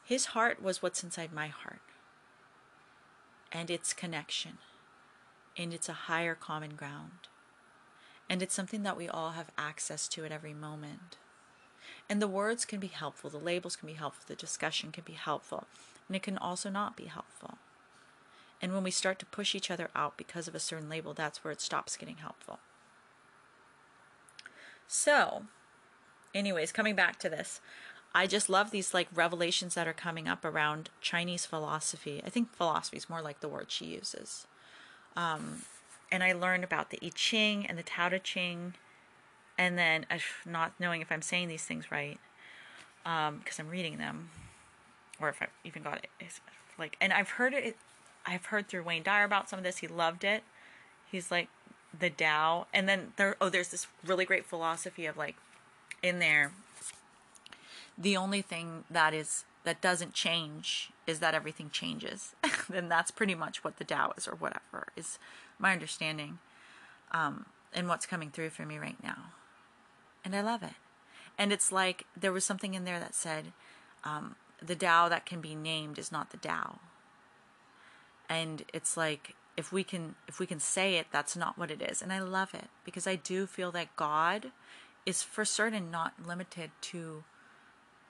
His 0.06 0.38
heart 0.38 0.62
was 0.62 0.84
what's 0.84 1.04
inside 1.04 1.34
my 1.34 1.48
heart. 1.48 1.82
And 3.52 3.72
its 3.72 3.92
connection 3.92 4.60
and 5.58 5.74
it's 5.74 5.90
a 5.90 5.94
higher 5.94 6.36
common 6.36 6.76
ground. 6.76 7.28
And 8.30 8.42
it's 8.42 8.54
something 8.54 8.84
that 8.84 8.98
we 8.98 9.08
all 9.08 9.32
have 9.32 9.52
access 9.58 10.08
to 10.10 10.26
at 10.26 10.32
every 10.32 10.54
moment. 10.54 11.18
And 12.08 12.22
the 12.22 12.28
words 12.28 12.66
can 12.66 12.80
be 12.80 12.88
helpful, 12.88 13.30
the 13.30 13.38
labels 13.38 13.76
can 13.76 13.88
be 13.88 13.94
helpful, 13.94 14.24
the 14.28 14.36
discussion 14.36 14.92
can 14.92 15.04
be 15.04 15.14
helpful, 15.14 15.66
and 16.08 16.16
it 16.16 16.24
can 16.24 16.38
also 16.38 16.70
not 16.70 16.96
be 16.96 17.06
helpful. 17.06 17.58
And 18.62 18.74
when 18.74 18.84
we 18.84 18.92
start 18.92 19.20
to 19.20 19.26
push 19.26 19.56
each 19.56 19.72
other 19.72 19.90
out 19.96 20.18
because 20.18 20.48
of 20.48 20.56
a 20.56 20.60
certain 20.60 20.90
label, 20.90 21.14
that's 21.14 21.44
where 21.44 21.52
it 21.52 21.62
stops 21.62 21.98
getting 21.98 22.18
helpful. 22.18 22.60
So, 24.88 25.44
anyways, 26.34 26.72
coming 26.72 26.96
back 26.96 27.20
to 27.20 27.30
this, 27.30 27.62
I 28.14 28.26
just 28.26 28.50
love 28.50 28.72
these 28.72 28.94
like 28.94 29.08
revelations 29.14 29.76
that 29.76 29.88
are 29.88 29.94
coming 29.94 30.28
up 30.28 30.44
around 30.44 30.90
Chinese 31.00 31.46
philosophy. 31.46 32.22
I 32.26 32.30
think 32.30 32.54
philosophy 32.54 32.98
is 32.98 33.10
more 33.10 33.22
like 33.22 33.40
the 33.40 33.48
word 33.48 33.72
she 33.72 33.86
uses. 33.86 34.48
Um, 35.20 35.64
and 36.12 36.24
I 36.24 36.34
learned 36.34 36.64
about 36.64 36.90
the 36.90 37.00
I 37.04 37.12
Ching 37.14 37.66
and 37.66 37.78
the 37.78 37.84
Tao 37.84 38.10
Te 38.10 38.20
Ching, 38.20 38.74
and 39.58 39.78
then 39.78 40.06
uh, 40.10 40.18
not 40.46 40.72
knowing 40.80 41.02
if 41.02 41.12
I'm 41.12 41.22
saying 41.22 41.50
these 41.50 41.66
things 41.66 41.92
right, 41.92 42.20
because 43.04 43.60
um, 43.60 43.66
I'm 43.66 43.70
reading 43.70 43.98
them, 43.98 44.30
or 45.20 45.30
if 45.30 45.42
I 45.42 45.48
even 45.66 45.84
got 45.84 45.98
it. 45.98 46.10
It's 46.20 46.40
like, 46.78 46.96
and 47.02 47.12
I've 47.12 47.32
heard 47.32 47.54
it. 47.54 47.76
I've 48.26 48.46
heard 48.46 48.68
through 48.68 48.84
Wayne 48.84 49.04
Dyer 49.04 49.26
about 49.26 49.50
some 49.50 49.60
of 49.60 49.64
this. 49.64 49.78
He 49.78 49.88
loved 49.88 50.24
it. 50.24 50.44
He's 51.12 51.32
like 51.32 51.50
the 51.98 52.10
Tao. 52.10 52.68
And 52.74 52.88
then 52.88 53.14
there 53.18 53.36
oh 53.42 53.50
there's 53.50 53.70
this 53.70 53.88
really 54.06 54.26
great 54.26 54.46
philosophy 54.46 55.06
of 55.06 55.18
like 55.18 55.36
in 56.02 56.20
there 56.20 56.52
the 57.98 58.16
only 58.16 58.42
thing 58.42 58.86
that 58.90 59.14
is 59.14 59.44
that 59.66 59.82
doesn't 59.82 60.14
change 60.14 60.92
is 61.10 61.20
that 61.20 61.34
everything 61.34 61.70
changes. 61.70 62.36
then 62.70 62.90
that's 62.90 63.12
pretty 63.12 63.36
much 63.36 63.64
what 63.64 63.78
the 63.78 63.84
Tao 63.84 64.14
is 64.18 64.28
or 64.28 64.36
whatever 64.36 64.88
is 64.96 65.20
my 65.58 65.74
understanding. 65.74 66.40
Um 67.12 67.46
and 67.74 67.88
what's 67.88 68.06
coming 68.06 68.32
through 68.32 68.50
for 68.50 68.66
me 68.66 68.78
right 68.78 69.02
now. 69.04 69.32
And 70.24 70.36
I 70.36 70.42
love 70.42 70.64
it. 70.64 70.74
And 71.38 71.54
it's 71.54 71.72
like 71.72 72.06
there 72.18 72.34
was 72.34 72.44
something 72.44 72.74
in 72.74 72.84
there 72.84 73.00
that 73.00 73.16
said, 73.16 73.54
um, 74.04 74.36
the 74.62 74.76
Tao 74.76 75.08
that 75.08 75.26
can 75.26 75.40
be 75.40 75.56
named 75.56 75.98
is 75.98 76.12
not 76.12 76.32
the 76.32 76.38
Tao. 76.38 76.80
And 78.28 78.64
it's 78.74 78.98
like 78.98 79.36
if 79.56 79.72
we 79.72 79.84
can 79.84 80.16
if 80.28 80.40
we 80.40 80.46
can 80.46 80.60
say 80.60 80.96
it, 80.96 81.08
that's 81.12 81.36
not 81.36 81.58
what 81.58 81.72
it 81.72 81.82
is. 81.82 82.02
And 82.02 82.12
I 82.14 82.20
love 82.20 82.54
it 82.54 82.68
because 82.84 83.08
I 83.08 83.16
do 83.16 83.46
feel 83.46 83.72
that 83.72 83.96
God 83.96 84.52
is 85.06 85.24
for 85.24 85.46
certain 85.46 85.90
not 85.90 86.14
limited 86.26 86.72
to 86.82 87.24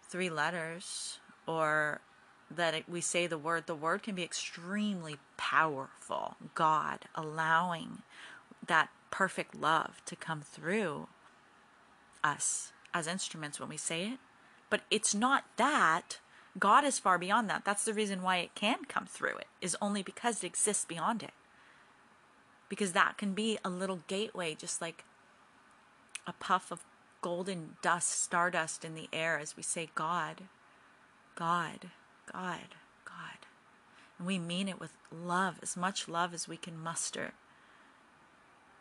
three 0.08 0.30
letters 0.30 1.20
or 1.48 2.02
that 2.50 2.74
it, 2.74 2.90
we 2.90 3.02
say 3.02 3.28
the 3.28 3.38
word. 3.38 3.68
The 3.68 3.76
word 3.76 4.04
can 4.04 4.16
be 4.16 4.24
extremely 4.24 5.18
powerful. 5.38 6.36
God 6.56 7.06
allowing 7.16 8.00
that 8.66 8.90
perfect 9.12 9.56
love 9.56 10.02
to 10.06 10.16
come 10.16 10.42
through 10.42 11.08
us 12.24 12.72
as 12.94 13.08
instruments 13.08 13.60
when 13.60 13.70
we 13.70 13.78
say 13.78 14.04
it. 14.06 14.20
But 14.70 14.82
it's 14.92 15.16
not 15.16 15.46
that. 15.58 16.20
God 16.58 16.84
is 16.84 17.00
far 17.00 17.18
beyond 17.18 17.50
that. 17.50 17.64
That's 17.66 17.86
the 17.86 17.94
reason 17.94 18.22
why 18.22 18.38
it 18.38 18.56
can 18.56 18.86
come 18.86 19.06
through 19.06 19.38
it, 19.38 19.48
is 19.62 19.78
only 19.82 20.04
because 20.04 20.44
it 20.44 20.48
exists 20.48 20.86
beyond 20.86 21.24
it. 21.24 21.32
Because 22.68 22.92
that 22.94 23.18
can 23.18 23.34
be 23.34 23.58
a 23.64 23.70
little 23.70 24.02
gateway, 24.08 24.56
just 24.56 24.82
like 24.82 25.04
a 26.28 26.34
puff 26.34 26.72
of 26.72 26.84
golden 27.22 27.78
dust, 27.82 28.10
stardust 28.22 28.86
in 28.86 28.96
the 28.96 29.10
air 29.12 29.40
as 29.40 29.58
we 29.58 29.64
say, 29.64 29.90
God, 29.96 30.44
God, 31.36 31.90
God, 32.32 32.76
God. 33.06 33.46
And 34.18 34.28
we 34.28 34.40
mean 34.40 34.68
it 34.68 34.80
with 34.80 34.94
love, 35.12 35.60
as 35.62 35.78
much 35.78 36.08
love 36.08 36.34
as 36.34 36.48
we 36.48 36.58
can 36.58 36.78
muster 36.78 37.34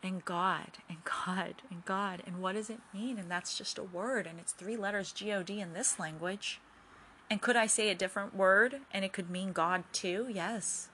and 0.01 0.23
God 0.23 0.77
and 0.87 0.97
God 1.03 1.61
and 1.69 1.83
God. 1.85 2.23
And 2.25 2.41
what 2.41 2.55
does 2.55 2.69
it 2.69 2.79
mean? 2.93 3.17
And 3.17 3.29
that's 3.29 3.57
just 3.57 3.77
a 3.77 3.83
word, 3.83 4.27
and 4.27 4.39
it's 4.39 4.53
three 4.53 4.77
letters 4.77 5.11
G 5.11 5.31
O 5.31 5.43
D 5.43 5.59
in 5.59 5.73
this 5.73 5.99
language. 5.99 6.59
And 7.29 7.41
could 7.41 7.55
I 7.55 7.67
say 7.67 7.89
a 7.89 7.95
different 7.95 8.35
word 8.35 8.81
and 8.91 9.05
it 9.05 9.13
could 9.13 9.29
mean 9.29 9.51
God 9.51 9.83
too? 9.93 10.27
Yes. 10.33 10.89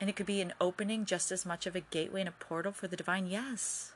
And 0.00 0.10
it 0.10 0.16
could 0.16 0.26
be 0.26 0.42
an 0.42 0.52
opening 0.60 1.06
just 1.06 1.32
as 1.32 1.46
much 1.46 1.66
of 1.66 1.74
a 1.74 1.80
gateway 1.80 2.20
and 2.20 2.28
a 2.28 2.32
portal 2.32 2.72
for 2.72 2.86
the 2.86 2.96
divine? 2.96 3.26
Yes. 3.26 3.92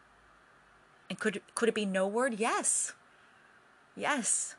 And 1.11 1.19
could 1.19 1.43
could 1.55 1.69
it 1.69 1.75
be 1.75 1.85
no 1.85 2.07
word? 2.07 2.39
Yes. 2.39 2.95
Yes. 3.97 4.55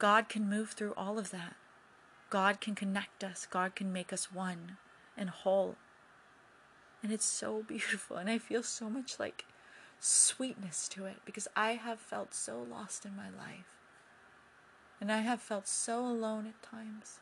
God 0.00 0.28
can 0.28 0.50
move 0.50 0.70
through 0.70 0.94
all 0.96 1.16
of 1.16 1.30
that. 1.30 1.54
God 2.28 2.60
can 2.60 2.74
connect 2.74 3.22
us. 3.22 3.46
God 3.48 3.76
can 3.76 3.92
make 3.92 4.12
us 4.12 4.32
one 4.32 4.78
and 5.16 5.30
whole 5.30 5.76
and 7.02 7.12
it's 7.12 7.24
so 7.24 7.62
beautiful. 7.68 8.16
And 8.16 8.28
I 8.28 8.38
feel 8.38 8.62
so 8.62 8.88
much 8.90 9.18
like 9.18 9.44
sweetness 9.98 10.88
to 10.88 11.06
it 11.06 11.16
because 11.24 11.48
I 11.56 11.72
have 11.72 11.98
felt 11.98 12.34
so 12.34 12.64
lost 12.68 13.04
in 13.04 13.16
my 13.16 13.28
life. 13.28 13.76
And 15.00 15.10
I 15.10 15.18
have 15.18 15.40
felt 15.40 15.66
so 15.66 16.04
alone 16.04 16.46
at 16.46 16.62
times. 16.62 17.20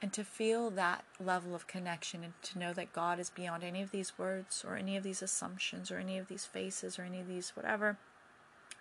And 0.00 0.12
to 0.14 0.24
feel 0.24 0.70
that 0.70 1.04
level 1.20 1.54
of 1.54 1.66
connection 1.68 2.24
and 2.24 2.32
to 2.42 2.58
know 2.58 2.72
that 2.72 2.92
God 2.92 3.20
is 3.20 3.30
beyond 3.30 3.62
any 3.62 3.82
of 3.82 3.92
these 3.92 4.18
words 4.18 4.64
or 4.66 4.74
any 4.76 4.96
of 4.96 5.04
these 5.04 5.22
assumptions 5.22 5.92
or 5.92 5.98
any 5.98 6.18
of 6.18 6.26
these 6.26 6.44
faces 6.44 6.98
or 6.98 7.02
any 7.02 7.20
of 7.20 7.28
these 7.28 7.50
whatever, 7.50 7.98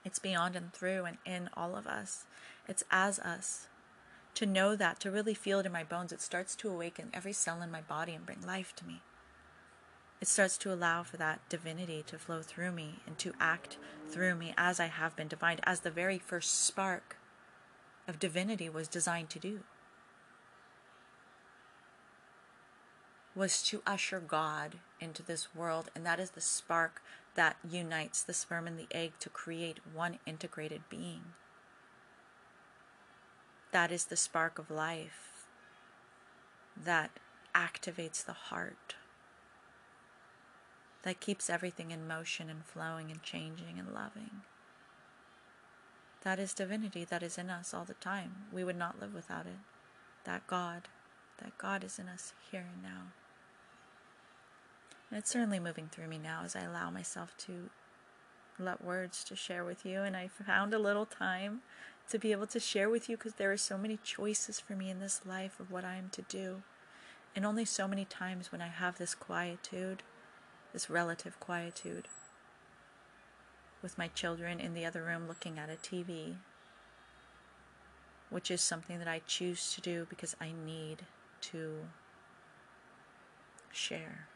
it's 0.04 0.20
beyond 0.20 0.56
and 0.56 0.74
through 0.74 1.06
and 1.06 1.18
in 1.26 1.50
all 1.56 1.76
of 1.76 1.88
us. 1.88 2.26
It's 2.68 2.84
as 2.92 3.20
us 3.20 3.68
to 4.36 4.46
know 4.46 4.76
that, 4.76 5.00
to 5.02 5.12
really 5.12 5.34
feel 5.34 5.60
it 5.60 5.66
in 5.66 5.72
my 5.72 5.84
bones, 5.84 6.12
it 6.12 6.22
starts 6.22 6.56
to 6.56 6.70
awaken 6.70 7.10
every 7.14 7.34
cell 7.34 7.62
in 7.62 7.72
my 7.72 7.82
body 7.82 8.14
and 8.14 8.26
bring 8.26 8.42
life 8.46 8.74
to 8.78 8.86
me. 8.86 9.02
It 10.22 10.28
starts 10.28 10.58
to 10.60 10.72
allow 10.72 11.04
for 11.04 11.18
that 11.18 11.42
divinity 11.50 12.04
to 12.08 12.20
flow 12.20 12.42
through 12.42 12.72
me 12.72 13.00
and 13.08 13.18
to 13.18 13.34
act 13.40 13.78
through 14.08 14.36
me 14.36 14.54
as 14.56 14.80
I 14.80 14.86
have 14.86 15.16
been 15.16 15.28
divined, 15.28 15.62
as 15.64 15.80
the 15.80 15.92
very 15.92 16.20
first 16.20 16.64
spark 16.64 17.18
of 18.08 18.20
divinity 18.20 18.70
was 18.70 18.88
designed 18.88 19.30
to 19.32 19.40
do. 19.40 19.62
Was 23.36 23.64
to 23.64 23.82
usher 23.88 24.20
God 24.20 24.76
into 25.00 25.24
this 25.24 25.56
world, 25.56 25.90
and 25.96 26.06
that 26.06 26.20
is 26.20 26.32
the 26.32 26.42
spark 26.42 27.02
that 27.36 27.58
unites 27.70 28.24
the 28.24 28.34
sperm 28.34 28.68
and 28.68 28.78
the 28.78 28.88
egg 28.92 29.14
to 29.20 29.30
create 29.30 29.80
one 29.94 30.20
integrated 30.26 30.82
being. 30.90 31.22
That 33.72 33.92
is 33.92 34.06
the 34.06 34.18
spark 34.18 34.60
of 34.60 34.70
life 34.70 35.46
that 36.84 37.12
activates 37.56 38.26
the 38.26 38.34
heart, 38.34 38.96
that 41.04 41.20
keeps 41.20 41.50
everything 41.50 41.92
in 41.92 42.08
motion 42.08 42.50
and 42.50 42.66
flowing 42.66 43.10
and 43.12 43.24
changing 43.24 43.80
and 43.80 43.94
loving. 43.94 44.42
That 46.24 46.38
is 46.38 46.54
divinity 46.54 47.06
that 47.06 47.24
is 47.24 47.38
in 47.38 47.50
us 47.50 47.74
all 47.74 47.86
the 47.86 47.96
time. 47.96 48.46
We 48.52 48.64
would 48.64 48.78
not 48.78 49.00
live 49.00 49.14
without 49.14 49.46
it. 49.48 49.60
That 50.26 50.46
God, 50.46 50.84
that 51.40 51.58
God 51.58 51.84
is 51.84 51.98
in 51.98 52.08
us 52.08 52.34
here 52.52 52.66
and 52.72 52.84
now. 52.84 53.21
And 55.12 55.18
it's 55.20 55.30
certainly 55.30 55.60
moving 55.60 55.90
through 55.92 56.08
me 56.08 56.18
now 56.18 56.44
as 56.46 56.56
I 56.56 56.62
allow 56.62 56.90
myself 56.90 57.36
to 57.40 57.70
let 58.58 58.82
words 58.82 59.26
to 59.26 59.36
share 59.36 59.66
with 59.66 59.86
you. 59.86 60.04
And 60.04 60.16
I 60.16 60.30
found 60.30 60.74
a 60.74 60.80
little 60.80 61.06
time 61.06 61.60
to 62.10 62.18
be 62.18 62.32
able 62.32 62.48
to 62.48 62.62
share 62.62 62.90
with 62.90 63.10
you 63.10 63.18
because 63.18 63.34
there 63.34 63.52
are 63.52 63.58
so 63.58 63.78
many 63.78 64.00
choices 64.02 64.62
for 64.62 64.74
me 64.74 64.90
in 64.90 65.02
this 65.02 65.26
life 65.26 65.60
of 65.60 65.70
what 65.70 65.84
I 65.84 65.96
am 65.96 66.10
to 66.14 66.22
do. 66.22 66.64
And 67.36 67.46
only 67.46 67.66
so 67.66 67.90
many 67.90 68.06
times 68.06 68.54
when 68.54 68.62
I 68.62 68.68
have 68.68 68.98
this 68.98 69.14
quietude, 69.14 70.04
this 70.72 70.90
relative 70.90 71.40
quietude, 71.42 72.08
with 73.82 73.98
my 73.98 74.08
children 74.08 74.60
in 74.60 74.74
the 74.74 74.86
other 74.86 75.04
room 75.04 75.28
looking 75.28 75.60
at 75.60 75.70
a 75.70 75.74
TV, 75.74 76.36
which 78.30 78.50
is 78.50 78.62
something 78.62 79.00
that 79.00 79.08
I 79.08 79.22
choose 79.28 79.74
to 79.74 79.82
do 79.82 80.06
because 80.10 80.36
I 80.40 80.52
need 80.66 81.04
to 81.42 81.80
share. 83.72 84.28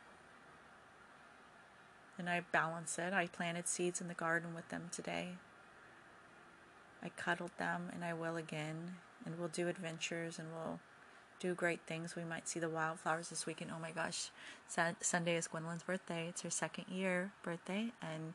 And 2.18 2.30
I 2.30 2.42
balance 2.52 2.98
it. 2.98 3.14
I 3.14 3.28
planted 3.28 3.68
seeds 3.68 4.00
in 4.00 4.08
the 4.08 4.14
garden 4.14 4.56
with 4.56 4.70
them 4.70 4.90
today. 4.92 5.34
I 7.04 7.10
cuddled 7.10 7.52
them, 7.58 7.90
and 7.94 8.04
I 8.04 8.14
will 8.14 8.38
again. 8.38 8.96
And 9.26 9.38
we'll 9.40 9.50
do 9.50 9.68
adventures 9.68 10.38
and 10.38 10.50
we'll 10.54 10.80
do 11.40 11.54
great 11.54 11.82
things. 11.88 12.16
We 12.16 12.24
might 12.24 12.48
see 12.48 12.60
the 12.60 12.70
wildflowers 12.70 13.30
this 13.30 13.46
weekend. 13.46 13.72
Oh 13.76 13.80
my 13.80 13.92
gosh, 13.92 14.30
Sunday 14.68 15.36
is 15.36 15.48
Gwendolyn's 15.48 15.84
birthday. 15.84 16.28
It's 16.30 16.42
her 16.42 16.50
second 16.50 16.86
year 16.90 17.32
birthday, 17.44 17.92
and 18.02 18.34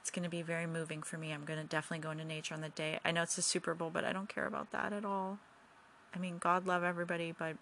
it's 0.00 0.10
going 0.10 0.24
to 0.24 0.28
be 0.28 0.42
very 0.42 0.66
moving 0.66 1.02
for 1.02 1.18
me. 1.18 1.32
I'm 1.32 1.44
going 1.44 1.60
to 1.60 1.66
definitely 1.66 2.02
go 2.02 2.10
into 2.10 2.24
nature 2.24 2.54
on 2.54 2.60
the 2.60 2.68
day. 2.68 2.98
I 3.04 3.10
know 3.10 3.22
it's 3.22 3.38
a 3.38 3.42
Super 3.42 3.74
Bowl, 3.74 3.90
but 3.90 4.04
I 4.04 4.12
don't 4.12 4.28
care 4.28 4.46
about 4.46 4.70
that 4.72 4.92
at 4.92 5.04
all. 5.04 5.38
I 6.14 6.18
mean, 6.18 6.38
God 6.38 6.66
love 6.66 6.82
everybody, 6.82 7.32
but 7.36 7.56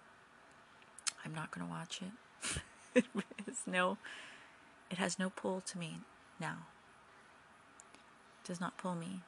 I'm 1.25 1.35
not 1.35 1.51
going 1.51 1.67
to 1.67 1.73
watch 1.73 2.01
it. 2.03 2.63
it 3.17 3.25
has 3.47 3.63
no, 3.67 3.99
it 4.91 4.99
has 4.99 5.19
no 5.19 5.31
pull 5.31 5.61
to 5.61 5.79
me 5.79 6.01
now. 6.41 6.67
It 8.43 8.49
does 8.49 8.61
not 8.61 8.79
pull 8.79 8.95
me. 8.95 9.21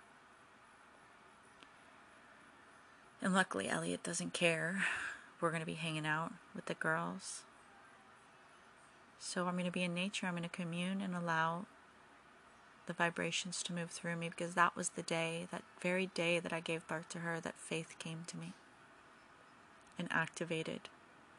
And 3.20 3.34
luckily, 3.34 3.68
Elliot 3.68 4.02
doesn't 4.02 4.32
care. 4.32 4.84
We're 5.40 5.50
going 5.50 5.60
to 5.60 5.66
be 5.66 5.74
hanging 5.74 6.06
out 6.06 6.32
with 6.54 6.66
the 6.66 6.74
girls. 6.74 7.42
So 9.18 9.46
I'm 9.46 9.54
going 9.54 9.64
to 9.64 9.70
be 9.72 9.82
in 9.82 9.94
nature. 9.94 10.26
I'm 10.26 10.34
going 10.34 10.42
to 10.44 10.48
commune 10.48 11.00
and 11.00 11.14
allow 11.14 11.66
the 12.86 12.92
vibrations 12.92 13.62
to 13.64 13.72
move 13.72 13.90
through 13.90 14.16
me 14.16 14.28
because 14.28 14.54
that 14.54 14.76
was 14.76 14.90
the 14.90 15.02
day, 15.02 15.46
that 15.50 15.62
very 15.80 16.06
day 16.06 16.38
that 16.38 16.52
I 16.52 16.60
gave 16.60 16.86
birth 16.86 17.08
to 17.10 17.18
her, 17.18 17.40
that 17.40 17.58
faith 17.58 17.96
came 17.98 18.24
to 18.28 18.36
me 18.36 18.54
and 19.98 20.08
activated 20.10 20.82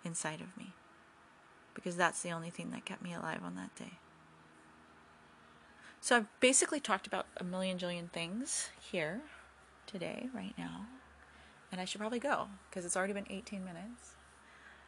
inside 0.03 0.41
of 0.41 0.55
me. 0.58 0.73
Because 1.73 1.95
that's 1.95 2.21
the 2.21 2.32
only 2.32 2.49
thing 2.49 2.71
that 2.71 2.86
kept 2.86 3.01
me 3.01 3.13
alive 3.13 3.41
on 3.43 3.55
that 3.55 3.75
day. 3.75 3.93
So 6.01 6.15
I've 6.15 6.39
basically 6.39 6.79
talked 6.79 7.07
about 7.07 7.27
a 7.38 7.43
million 7.43 7.77
jillion 7.77 8.09
things 8.09 8.69
here 8.79 9.21
today, 9.85 10.29
right 10.33 10.53
now 10.57 10.88
and 11.71 11.79
I 11.79 11.85
should 11.85 11.99
probably 11.99 12.19
go 12.19 12.47
because 12.69 12.85
it's 12.85 12.97
already 12.97 13.13
been 13.13 13.27
18 13.29 13.63
minutes. 13.63 14.15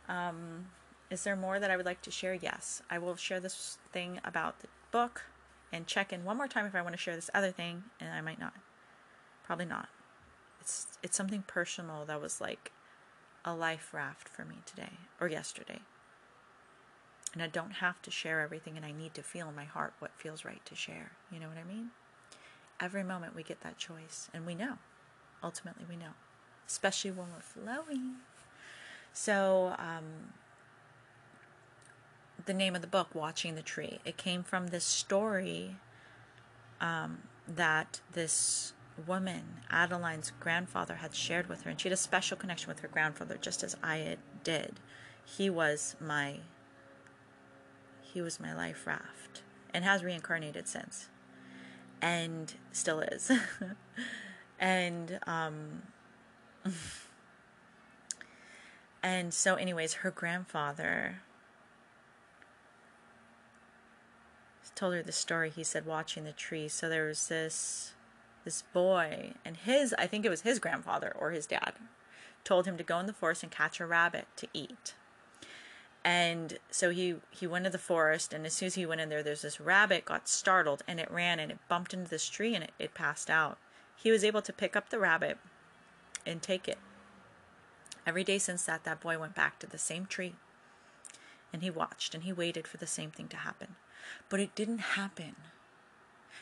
Um, 0.08 0.68
is 1.10 1.24
there 1.24 1.36
more 1.36 1.60
that 1.60 1.70
I 1.70 1.78
would 1.78 1.86
like 1.86 2.02
to 2.04 2.12
share? 2.12 2.34
Yes, 2.34 2.82
I 2.90 2.98
will 2.98 3.16
share 3.16 3.40
this 3.40 3.78
thing 3.92 4.20
about 4.24 4.60
the 4.60 4.68
book 4.92 5.24
and 5.72 5.88
check 5.88 6.12
in 6.12 6.24
one 6.24 6.38
more 6.38 6.48
time 6.48 6.66
if 6.66 6.76
I 6.76 6.82
want 6.82 6.94
to 6.94 7.02
share 7.02 7.16
this 7.16 7.30
other 7.34 7.52
thing, 7.52 7.84
and 8.00 8.14
I 8.14 8.22
might 8.22 8.40
not. 8.40 8.54
Probably 9.44 9.66
not. 9.66 9.90
It's 10.60 10.88
it's 11.04 11.18
something 11.18 11.44
personal 11.48 12.06
that 12.06 12.22
was 12.22 12.42
like 12.42 12.72
a 13.44 13.54
life 13.54 13.94
raft 13.94 14.30
for 14.30 14.46
me 14.46 14.58
today 14.66 14.92
or 15.20 15.28
yesterday. 15.28 15.80
And 17.34 17.42
I 17.42 17.48
don't 17.48 17.72
have 17.72 18.02
to 18.02 18.12
share 18.12 18.42
everything, 18.42 18.76
and 18.76 18.86
I 18.86 18.92
need 18.92 19.14
to 19.14 19.24
feel 19.24 19.48
in 19.48 19.56
my 19.56 19.64
heart 19.64 19.94
what 20.00 20.12
feels 20.18 20.44
right 20.44 20.64
to 20.66 20.76
share. 20.76 21.12
You 21.32 21.40
know 21.40 21.48
what 21.48 21.58
I 21.58 21.64
mean? 21.64 21.92
Every 22.80 23.04
moment 23.04 23.36
we 23.36 23.44
get 23.44 23.62
that 23.62 23.78
choice, 23.78 24.30
and 24.34 24.46
we 24.46 24.56
know. 24.56 24.80
Ultimately, 25.44 25.86
we 25.90 25.96
know, 25.96 26.14
especially 26.68 27.12
when 27.12 27.28
we're 27.34 27.40
flowing. 27.40 28.16
So, 29.14 29.76
um, 29.78 30.34
the 32.46 32.54
name 32.54 32.76
of 32.76 32.82
the 32.82 32.88
book, 32.88 33.14
Watching 33.14 33.56
the 33.56 33.62
Tree, 33.62 34.00
it 34.04 34.18
came 34.18 34.44
from 34.44 34.68
this 34.68 34.84
story 34.84 35.78
um, 36.80 37.20
that 37.48 38.02
this 38.12 38.74
woman, 39.08 39.62
Adeline's 39.72 40.32
grandfather, 40.40 40.96
had 40.96 41.16
shared 41.16 41.48
with 41.48 41.62
her, 41.64 41.70
and 41.70 41.80
she 41.80 41.88
had 41.88 41.94
a 41.94 41.98
special 41.98 42.38
connection 42.38 42.68
with 42.68 42.80
her 42.82 42.88
grandfather, 42.88 43.38
just 43.40 43.64
as 43.64 43.76
I 43.84 44.18
did. 44.44 44.80
He 45.24 45.50
was 45.50 45.96
my 46.00 46.38
he 48.14 48.22
was 48.22 48.40
my 48.40 48.54
life 48.54 48.86
raft, 48.86 49.42
and 49.74 49.84
has 49.84 50.04
reincarnated 50.04 50.68
since, 50.68 51.08
and 52.02 52.54
still 52.72 53.00
is. 53.02 53.32
and 54.60 55.20
um, 55.28 55.84
and 59.04 59.34
so, 59.34 59.56
anyways, 59.56 59.96
her 59.96 60.12
grandfather 60.12 61.22
told 64.82 64.96
her 64.96 65.04
the 65.04 65.12
story. 65.12 65.52
He 65.52 65.64
said, 65.64 65.86
watching 65.86 66.24
the 66.24 66.32
tree. 66.32 66.68
So 66.68 66.90
there 66.90 67.06
was 67.06 67.28
this 67.28 67.94
this 68.44 68.64
boy 68.74 69.34
and 69.46 69.58
his 69.58 69.94
I 70.00 70.08
think 70.08 70.26
it 70.26 70.30
was 70.30 70.42
his 70.42 70.58
grandfather 70.58 71.16
or 71.20 71.30
his 71.30 71.46
dad 71.46 71.74
told 72.44 72.66
him 72.66 72.76
to 72.78 72.84
go 72.84 72.98
in 72.98 73.06
the 73.06 73.14
forest 73.14 73.44
and 73.44 73.52
catch 73.52 73.80
a 73.80 73.86
rabbit 73.86 74.26
to 74.38 74.48
eat. 74.52 74.96
And 76.04 76.58
so 76.72 76.90
he 76.90 77.16
he 77.30 77.46
went 77.46 77.66
to 77.66 77.72
the 77.72 77.78
forest 77.78 78.34
and 78.34 78.46
as 78.46 78.54
soon 78.54 78.68
as 78.68 78.76
he 78.76 78.86
went 78.86 79.02
in 79.02 79.10
there 79.10 79.22
there's 79.22 79.44
this 79.44 79.60
rabbit 79.60 80.06
got 80.06 80.28
startled 80.28 80.82
and 80.88 81.00
it 81.00 81.12
ran 81.12 81.40
and 81.40 81.52
it 81.52 81.60
bumped 81.68 81.94
into 81.94 82.10
this 82.10 82.28
tree 82.28 82.56
and 82.56 82.64
it, 82.64 82.72
it 82.80 82.94
passed 82.94 83.30
out. 83.30 83.58
He 83.96 84.12
was 84.12 84.24
able 84.24 84.42
to 84.42 84.54
pick 84.54 84.76
up 84.76 84.90
the 84.90 85.00
rabbit 85.00 85.38
and 86.26 86.42
take 86.42 86.68
it. 86.68 86.80
Every 88.06 88.24
day 88.24 88.40
since 88.40 88.64
that 88.64 88.84
that 88.84 89.00
boy 89.00 89.20
went 89.20 89.36
back 89.36 89.60
to 89.60 89.68
the 89.68 89.78
same 89.78 90.08
tree 90.08 90.36
and 91.54 91.62
he 91.62 91.70
watched 91.70 92.16
and 92.16 92.24
he 92.24 92.34
waited 92.34 92.68
for 92.68 92.78
the 92.78 92.88
same 92.88 93.12
thing 93.12 93.28
to 93.28 93.38
happen. 93.38 93.76
But 94.30 94.40
it 94.40 94.56
didn't 94.56 94.80
happen 94.80 95.36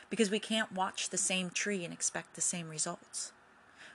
because 0.08 0.30
we 0.30 0.38
can't 0.38 0.72
watch 0.72 1.10
the 1.10 1.18
same 1.18 1.50
tree 1.50 1.84
and 1.84 1.92
expect 1.92 2.34
the 2.34 2.40
same 2.40 2.70
results. 2.70 3.32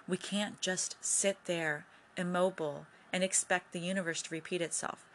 We 0.07 0.17
can't 0.17 0.61
just 0.61 0.95
sit 1.01 1.37
there 1.45 1.85
immobile 2.15 2.85
and 3.15 3.23
expect 3.23 3.71
the 3.71 3.79
universe 3.79 4.21
to 4.21 4.29
repeat 4.29 4.61
itself. 4.61 5.05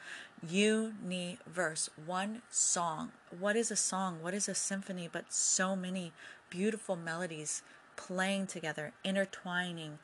Universe, 0.43 1.91
one 2.07 2.41
song. 2.49 3.13
What 3.39 3.57
is 3.57 3.71
a 3.71 3.77
song? 3.77 4.23
What 4.23 4.33
is 4.33 4.49
a 4.49 4.55
symphony 4.55 5.07
but 5.13 5.35
so 5.35 5.77
many 5.77 6.13
beautiful 6.49 6.97
melodies 6.97 7.63
playing 7.97 8.47
together, 8.47 8.95
intertwining, 9.05 9.99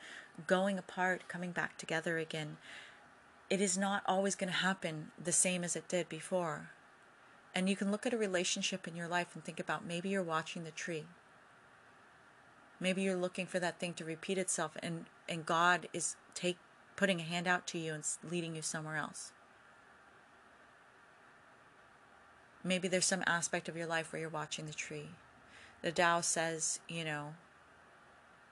going 0.45 0.77
apart, 0.77 1.27
coming 1.27 1.49
back 1.49 1.75
together 1.79 2.19
again? 2.19 2.57
It 3.49 3.61
is 3.61 3.79
not 3.79 4.03
always 4.05 4.35
going 4.35 4.51
to 4.51 4.59
happen 4.59 5.07
the 5.21 5.31
same 5.31 5.63
as 5.63 5.75
it 5.75 5.87
did 5.87 6.07
before. 6.07 6.69
And 7.55 7.67
you 7.67 7.75
can 7.75 7.89
look 7.89 8.05
at 8.05 8.13
a 8.13 8.17
relationship 8.17 8.87
in 8.87 8.95
your 8.95 9.07
life 9.07 9.29
and 9.33 9.43
think 9.43 9.59
about 9.59 9.87
maybe 9.87 10.09
you're 10.09 10.21
watching 10.21 10.65
the 10.65 10.69
tree. 10.69 11.05
Maybe 12.79 13.01
you're 13.01 13.15
looking 13.15 13.47
for 13.47 13.59
that 13.59 13.79
thing 13.79 13.95
to 13.95 14.05
repeat 14.05 14.37
itself 14.37 14.77
and, 14.83 15.05
and 15.27 15.47
God 15.47 15.87
is 15.93 16.15
take 16.35 16.59
putting 16.97 17.21
a 17.21 17.23
hand 17.23 17.47
out 17.47 17.65
to 17.67 17.77
you 17.77 17.93
and 17.93 18.03
leading 18.29 18.55
you 18.55 18.61
somewhere 18.61 18.97
else. 18.97 19.31
Maybe 22.63 22.89
there's 22.89 23.05
some 23.05 23.23
aspect 23.25 23.69
of 23.69 23.77
your 23.77 23.87
life 23.87 24.11
where 24.11 24.19
you're 24.19 24.29
watching 24.29 24.65
the 24.65 24.73
tree. 24.73 25.11
The 25.83 25.91
Tao 25.93 26.19
says, 26.19 26.79
you 26.89 27.05
know, 27.05 27.35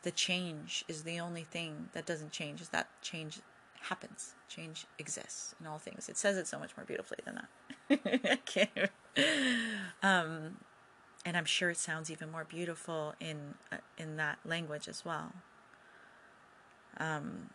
the 0.04 0.12
change 0.12 0.86
is 0.88 1.04
the 1.04 1.20
only 1.20 1.44
thing 1.44 1.90
that 1.94 2.06
doesn't 2.06 2.32
change, 2.32 2.62
is 2.62 2.70
that 2.70 2.88
change 3.02 3.42
happens. 3.82 4.36
Change 4.48 4.86
exists 5.00 5.56
in 5.60 5.68
all 5.68 5.80
things. 5.80 6.08
It 6.08 6.16
says 6.16 6.38
it 6.38 6.48
so 6.48 6.60
much 6.60 6.78
more 6.78 6.86
beautifully 6.86 7.18
than 7.26 7.36
that. 7.90 8.00
I 8.32 8.36
can't. 8.46 8.92
Um, 10.04 10.58
and 11.26 11.36
I'm 11.36 11.46
sure 11.46 11.72
it 11.72 11.78
sounds 11.78 12.12
even 12.12 12.32
more 12.32 12.44
beautiful 12.44 13.16
in 13.20 13.56
uh, 13.72 13.78
in 13.98 14.18
that 14.18 14.38
language 14.46 14.88
as 14.88 15.04
well. 15.04 15.34
Um, 16.98 17.50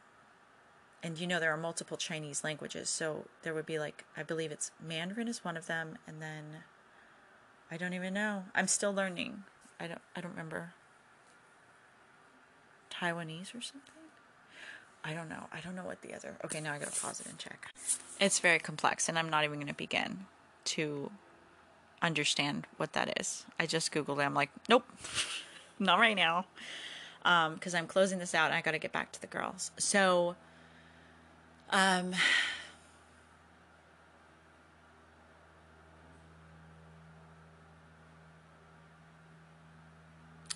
and 1.02 1.18
you 1.18 1.26
know 1.26 1.40
there 1.40 1.52
are 1.52 1.56
multiple 1.56 1.96
Chinese 1.96 2.44
languages, 2.44 2.88
so 2.88 3.24
there 3.42 3.54
would 3.54 3.66
be 3.66 3.78
like 3.78 4.04
I 4.16 4.22
believe 4.22 4.52
it's 4.52 4.70
Mandarin 4.84 5.28
is 5.28 5.44
one 5.44 5.56
of 5.56 5.66
them, 5.66 5.98
and 6.06 6.20
then 6.20 6.44
I 7.70 7.76
don't 7.76 7.94
even 7.94 8.14
know. 8.14 8.44
I'm 8.54 8.68
still 8.68 8.92
learning. 8.92 9.44
I 9.78 9.86
don't 9.86 10.00
I 10.14 10.20
don't 10.20 10.32
remember 10.32 10.74
Taiwanese 12.90 13.54
or 13.54 13.60
something. 13.60 13.90
I 15.02 15.14
don't 15.14 15.28
know. 15.28 15.44
I 15.52 15.60
don't 15.60 15.74
know 15.74 15.84
what 15.84 16.02
the 16.02 16.14
other. 16.14 16.36
Okay, 16.44 16.60
now 16.60 16.74
I 16.74 16.78
gotta 16.78 16.98
pause 17.00 17.20
it 17.20 17.26
and 17.26 17.38
check. 17.38 17.68
It's 18.20 18.38
very 18.38 18.58
complex, 18.58 19.08
and 19.08 19.18
I'm 19.18 19.30
not 19.30 19.44
even 19.44 19.58
gonna 19.58 19.72
begin 19.72 20.26
to 20.64 21.10
understand 22.02 22.66
what 22.76 22.92
that 22.92 23.18
is. 23.18 23.46
I 23.58 23.66
just 23.66 23.92
googled 23.92 24.18
it. 24.18 24.22
I'm 24.22 24.34
like, 24.34 24.50
nope, 24.68 24.84
not 25.78 25.98
right 25.98 26.16
now, 26.16 26.46
because 27.22 27.74
um, 27.74 27.78
I'm 27.78 27.86
closing 27.86 28.18
this 28.18 28.34
out. 28.34 28.52
I 28.52 28.60
gotta 28.60 28.78
get 28.78 28.92
back 28.92 29.12
to 29.12 29.20
the 29.20 29.26
girls. 29.26 29.70
So, 29.78 30.36
um. 31.70 32.14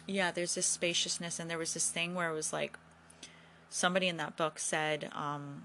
Yeah, 0.07 0.31
there's 0.31 0.55
this 0.55 0.67
spaciousness, 0.67 1.41
and 1.41 1.51
there 1.51 1.57
was 1.59 1.73
this 1.73 1.91
thing 1.91 2.15
where 2.15 2.31
it 2.31 2.35
was 2.35 2.53
like 2.53 2.79
somebody 3.71 4.07
in 4.07 4.17
that 4.19 4.37
book 4.37 4.59
said 4.59 5.11
um, 5.15 5.63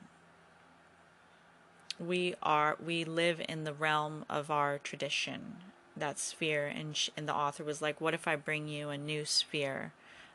we 2.00 2.34
are 2.42 2.78
we 2.84 3.04
live 3.04 3.42
in 3.48 3.64
the 3.66 3.74
realm 3.74 4.26
of 4.30 4.50
our 4.50 4.78
tradition 4.80 5.58
that 5.96 6.18
sphere 6.18 6.66
and 6.66 6.96
sh- 6.96 7.10
and 7.18 7.28
the 7.28 7.36
author 7.36 7.64
was 7.64 7.82
like 7.82 8.00
what 8.00 8.14
if 8.14 8.28
i 8.28 8.36
bring 8.36 8.68
you 8.68 8.90
a 8.90 8.98
new 8.98 9.26
sphere 9.26 9.92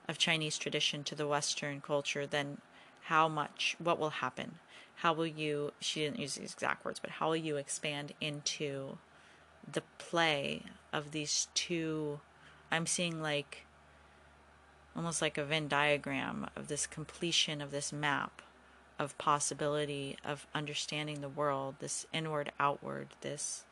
of 0.07 0.19
chinese 0.19 0.59
tradition 0.59 1.03
to 1.03 1.15
the 1.15 1.27
western 1.27 1.81
culture 1.81 2.27
then 2.27 2.59
how 3.05 3.29
much 3.29 3.77
what 3.79 3.99
will 3.99 4.11
happen? 4.11 4.57
How 4.97 5.13
will 5.13 5.27
you 5.27 5.73
she 5.81 6.01
didn't 6.01 6.19
use 6.19 6.37
these 6.37 6.53
exact 6.53 6.85
words 6.85 7.01
but 7.01 7.11
how 7.11 7.29
will 7.29 7.37
you 7.37 7.57
expand 7.57 8.13
into 8.21 8.99
the 9.71 9.83
play 9.99 10.63
of 10.93 11.13
these 11.13 11.49
two 11.55 12.21
i'm 12.71 12.87
seeing 12.87 13.23
like 13.23 13.65
almost 14.97 15.21
like 15.21 15.39
a 15.39 15.45
Venn 15.45 15.69
diagram 15.69 16.47
of 16.55 16.69
this 16.69 16.87
completion 16.87 17.61
of 17.61 17.71
this 17.71 17.93
map 17.93 18.43
of 18.99 19.19
possibility 19.19 20.17
of 20.25 20.47
understanding 20.55 21.21
the 21.21 21.29
world, 21.29 21.75
this 21.81 22.07
inward 22.13 22.53
outward, 22.61 23.09
this 23.23 23.65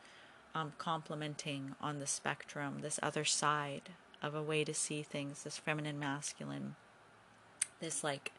um, 0.53 0.73
complementing 0.77 1.75
on 1.79 1.99
the 1.99 2.07
spectrum, 2.07 2.79
this 2.81 2.99
other 3.01 3.23
side 3.23 3.89
of 4.21 4.35
a 4.35 4.43
way 4.43 4.63
to 4.63 4.73
see 4.73 5.01
things, 5.01 5.43
this 5.43 5.57
feminine 5.57 5.97
masculine, 5.97 6.75
this 7.79 8.03
like, 8.03 8.31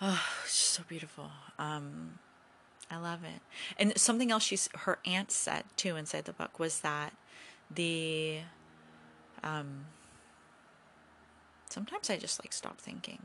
oh, 0.00 0.22
it's 0.44 0.56
just 0.56 0.70
so 0.70 0.82
beautiful. 0.88 1.30
Um, 1.58 2.18
I 2.90 2.98
love 2.98 3.24
it. 3.24 3.40
And 3.78 3.96
something 3.98 4.30
else 4.30 4.42
she's 4.42 4.68
her 4.80 4.98
aunt 5.04 5.30
said 5.30 5.64
too 5.76 5.96
inside 5.96 6.24
the 6.24 6.32
book 6.32 6.58
was 6.58 6.80
that 6.80 7.12
the 7.74 8.38
um, 9.42 9.86
sometimes 11.68 12.10
I 12.10 12.16
just 12.16 12.44
like 12.44 12.52
stop 12.52 12.78
thinking. 12.78 13.22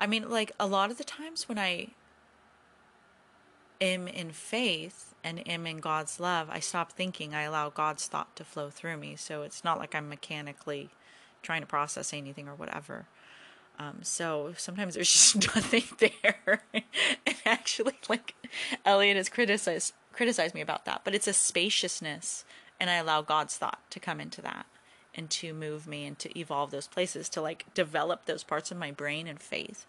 I 0.00 0.06
mean, 0.06 0.28
like 0.28 0.52
a 0.58 0.66
lot 0.66 0.90
of 0.90 0.98
the 0.98 1.04
times 1.04 1.48
when 1.48 1.58
I 1.58 1.88
am 3.80 4.08
in 4.08 4.30
faith 4.32 5.14
and 5.22 5.46
am 5.48 5.66
in 5.66 5.78
God's 5.78 6.20
love, 6.20 6.48
I 6.50 6.60
stop 6.60 6.92
thinking. 6.92 7.34
I 7.34 7.42
allow 7.42 7.70
God's 7.70 8.06
thought 8.06 8.34
to 8.36 8.44
flow 8.44 8.70
through 8.70 8.96
me. 8.96 9.16
So 9.16 9.42
it's 9.42 9.64
not 9.64 9.78
like 9.78 9.94
I'm 9.94 10.08
mechanically 10.08 10.90
trying 11.42 11.60
to 11.60 11.66
process 11.66 12.12
anything 12.12 12.48
or 12.48 12.54
whatever. 12.54 13.06
Um, 13.78 13.98
so 14.02 14.54
sometimes 14.56 14.94
there's 14.94 15.10
just 15.34 15.54
nothing 15.54 15.84
there. 15.98 16.62
and 16.74 17.36
actually, 17.44 17.94
like 18.08 18.34
Elliot 18.84 19.16
has 19.16 19.28
criticized 19.28 19.94
criticized 20.12 20.54
me 20.54 20.60
about 20.60 20.84
that, 20.84 21.00
but 21.04 21.14
it's 21.14 21.26
a 21.26 21.32
spaciousness, 21.32 22.44
and 22.78 22.88
I 22.88 22.94
allow 22.94 23.20
God's 23.20 23.56
thought 23.56 23.80
to 23.90 23.98
come 23.98 24.20
into 24.20 24.40
that 24.42 24.66
and 25.14 25.30
to 25.30 25.52
move 25.54 25.86
me 25.86 26.06
and 26.06 26.18
to 26.18 26.38
evolve 26.38 26.70
those 26.70 26.86
places 26.86 27.28
to 27.30 27.40
like 27.40 27.66
develop 27.74 28.26
those 28.26 28.42
parts 28.44 28.70
of 28.70 28.76
my 28.76 28.90
brain 28.90 29.26
and 29.26 29.40
faith. 29.40 29.86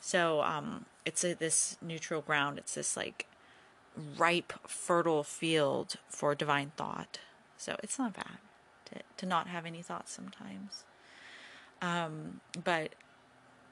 So 0.00 0.42
um, 0.42 0.86
it's 1.04 1.24
a, 1.24 1.34
this 1.34 1.76
neutral 1.80 2.20
ground. 2.20 2.58
It's 2.58 2.74
this 2.74 2.96
like 2.96 3.26
ripe, 4.18 4.52
fertile 4.66 5.22
field 5.22 5.96
for 6.08 6.34
divine 6.34 6.72
thought. 6.76 7.20
So 7.56 7.76
it's 7.82 7.98
not 7.98 8.14
bad 8.14 8.38
to 8.86 9.00
to 9.16 9.26
not 9.26 9.48
have 9.48 9.66
any 9.66 9.82
thoughts 9.82 10.12
sometimes. 10.12 10.84
Um, 11.80 12.40
but 12.62 12.94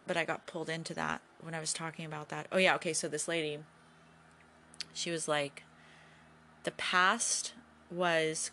but 0.07 0.17
I 0.17 0.25
got 0.25 0.47
pulled 0.47 0.69
into 0.69 0.95
that 0.95 1.21
when 1.41 1.55
I 1.55 1.61
was 1.61 1.73
talking 1.73 2.05
about 2.05 2.29
that. 2.29 2.47
Oh 2.53 2.59
yeah, 2.59 2.75
okay. 2.77 2.93
So 2.93 3.09
this 3.09 3.29
lady, 3.29 3.59
she 4.93 5.11
was 5.11 5.29
like, 5.29 5.65
the 6.65 6.71
past 6.73 7.55
was 7.91 8.51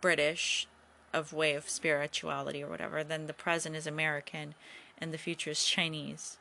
British 0.00 0.66
of 1.12 1.32
way 1.32 1.54
of 1.54 1.68
spirituality 1.68 2.62
or 2.62 2.68
whatever, 2.68 3.02
then 3.02 3.26
the 3.26 3.32
present 3.32 3.74
is 3.74 3.86
American 3.86 4.54
and 4.98 5.12
the 5.12 5.18
future 5.18 5.50
is 5.50 5.64
Chinese. 5.64 6.38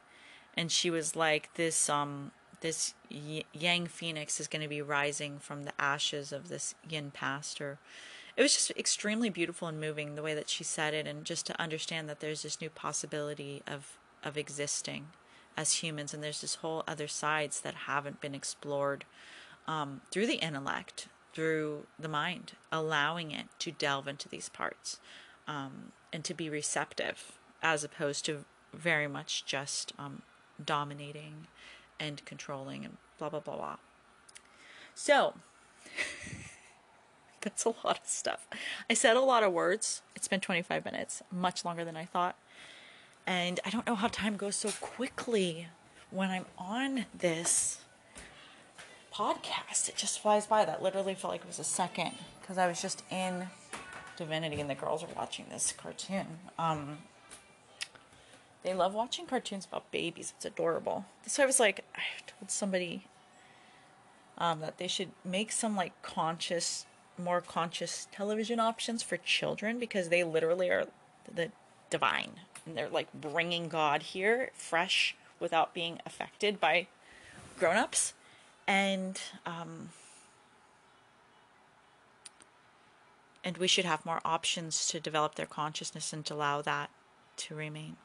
And 0.55 0.71
she 0.71 0.89
was 0.89 1.15
like 1.15 1.53
this 1.55 1.89
um 1.89 2.31
this 2.61 2.95
yang 3.11 3.85
phoenix 3.85 4.39
is 4.39 4.47
going 4.47 4.63
to 4.63 4.67
be 4.67 4.81
rising 4.81 5.37
from 5.37 5.63
the 5.63 5.73
ashes 5.79 6.31
of 6.31 6.49
this 6.49 6.73
yin 6.89 7.11
past 7.11 7.61
or 7.61 7.77
it 8.37 8.41
was 8.41 8.53
just 8.53 8.71
extremely 8.71 9.29
beautiful 9.29 9.67
and 9.67 9.81
moving 9.81 10.15
the 10.15 10.21
way 10.21 10.33
that 10.33 10.49
she 10.49 10.63
said 10.63 10.93
it 10.93 11.07
and 11.07 11.25
just 11.25 11.45
to 11.47 11.61
understand 11.61 12.07
that 12.07 12.21
there's 12.21 12.43
this 12.43 12.61
new 12.61 12.69
possibility 12.69 13.61
of 13.67 13.97
of 14.23 14.37
existing 14.37 15.07
as 15.57 15.83
humans 15.83 16.13
and 16.13 16.23
there's 16.23 16.41
this 16.41 16.55
whole 16.55 16.83
other 16.87 17.07
sides 17.07 17.61
that 17.61 17.73
haven't 17.73 18.21
been 18.21 18.35
explored 18.35 19.03
um, 19.67 20.01
through 20.11 20.27
the 20.27 20.35
intellect 20.35 21.07
through 21.33 21.85
the 21.99 22.07
mind 22.07 22.53
allowing 22.71 23.31
it 23.31 23.47
to 23.59 23.71
delve 23.71 24.07
into 24.07 24.29
these 24.29 24.49
parts 24.49 24.99
um, 25.47 25.91
and 26.13 26.23
to 26.23 26.33
be 26.33 26.49
receptive 26.49 27.33
as 27.61 27.83
opposed 27.83 28.25
to 28.25 28.45
very 28.73 29.07
much 29.07 29.45
just 29.45 29.93
um, 29.97 30.21
dominating 30.63 31.47
and 31.99 32.23
controlling 32.25 32.85
and 32.85 32.97
blah 33.17 33.29
blah 33.29 33.39
blah 33.39 33.55
blah. 33.55 33.77
So 34.93 35.35
That's 37.41 37.65
a 37.65 37.69
lot 37.69 37.99
of 37.99 38.07
stuff. 38.07 38.47
I 38.89 38.93
said 38.93 39.15
a 39.15 39.21
lot 39.21 39.43
of 39.43 39.53
words. 39.53 40.01
It's 40.15 40.27
been 40.27 40.39
25 40.39 40.85
minutes, 40.85 41.21
much 41.31 41.63
longer 41.63 41.85
than 41.85 41.95
I 41.95 42.05
thought. 42.05 42.35
And 43.25 43.59
I 43.65 43.69
don't 43.69 43.85
know 43.85 43.95
how 43.95 44.07
time 44.07 44.37
goes 44.37 44.55
so 44.55 44.69
quickly 44.79 45.67
when 46.11 46.29
I'm 46.29 46.45
on 46.57 47.05
this 47.17 47.81
podcast. 49.13 49.89
It 49.89 49.97
just 49.97 50.19
flies 50.19 50.47
by. 50.47 50.63
That 50.65 50.81
literally 50.81 51.13
felt 51.13 51.33
like 51.33 51.41
it 51.41 51.47
was 51.47 51.59
a 51.59 51.63
second 51.63 52.11
because 52.41 52.57
I 52.57 52.67
was 52.67 52.81
just 52.81 53.03
in 53.11 53.47
Divinity 54.15 54.59
and 54.59 54.69
the 54.69 54.75
girls 54.75 55.03
are 55.03 55.09
watching 55.15 55.45
this 55.49 55.73
cartoon. 55.75 56.25
Um, 56.57 56.99
they 58.63 58.73
love 58.73 58.93
watching 58.93 59.25
cartoons 59.25 59.65
about 59.65 59.91
babies. 59.91 60.33
It's 60.35 60.45
adorable. 60.45 61.05
So 61.25 61.43
I 61.43 61.45
was 61.45 61.59
like, 61.59 61.83
I 61.95 62.01
told 62.25 62.49
somebody 62.49 63.05
um, 64.37 64.59
that 64.61 64.77
they 64.77 64.87
should 64.87 65.11
make 65.25 65.51
some 65.51 65.75
like 65.75 66.01
conscious 66.01 66.85
more 67.17 67.41
conscious 67.41 68.07
television 68.11 68.59
options 68.59 69.03
for 69.03 69.17
children 69.17 69.79
because 69.79 70.09
they 70.09 70.23
literally 70.23 70.69
are 70.69 70.85
the 71.33 71.51
divine. 71.89 72.31
And 72.65 72.77
they're 72.77 72.89
like 72.89 73.11
bringing 73.13 73.69
God 73.69 74.03
here 74.03 74.51
fresh 74.53 75.15
without 75.39 75.73
being 75.73 75.99
affected 76.05 76.59
by 76.59 76.87
grown-ups. 77.57 78.13
And 78.67 79.19
um, 79.45 79.89
and 83.43 83.57
we 83.57 83.67
should 83.67 83.85
have 83.85 84.05
more 84.05 84.19
options 84.25 84.87
to 84.87 84.99
develop 84.99 85.35
their 85.35 85.45
consciousness 85.45 86.11
and 86.11 86.25
to 86.25 86.33
allow 86.33 86.61
that 86.61 86.89
to 87.37 87.55
remain. 87.55 87.95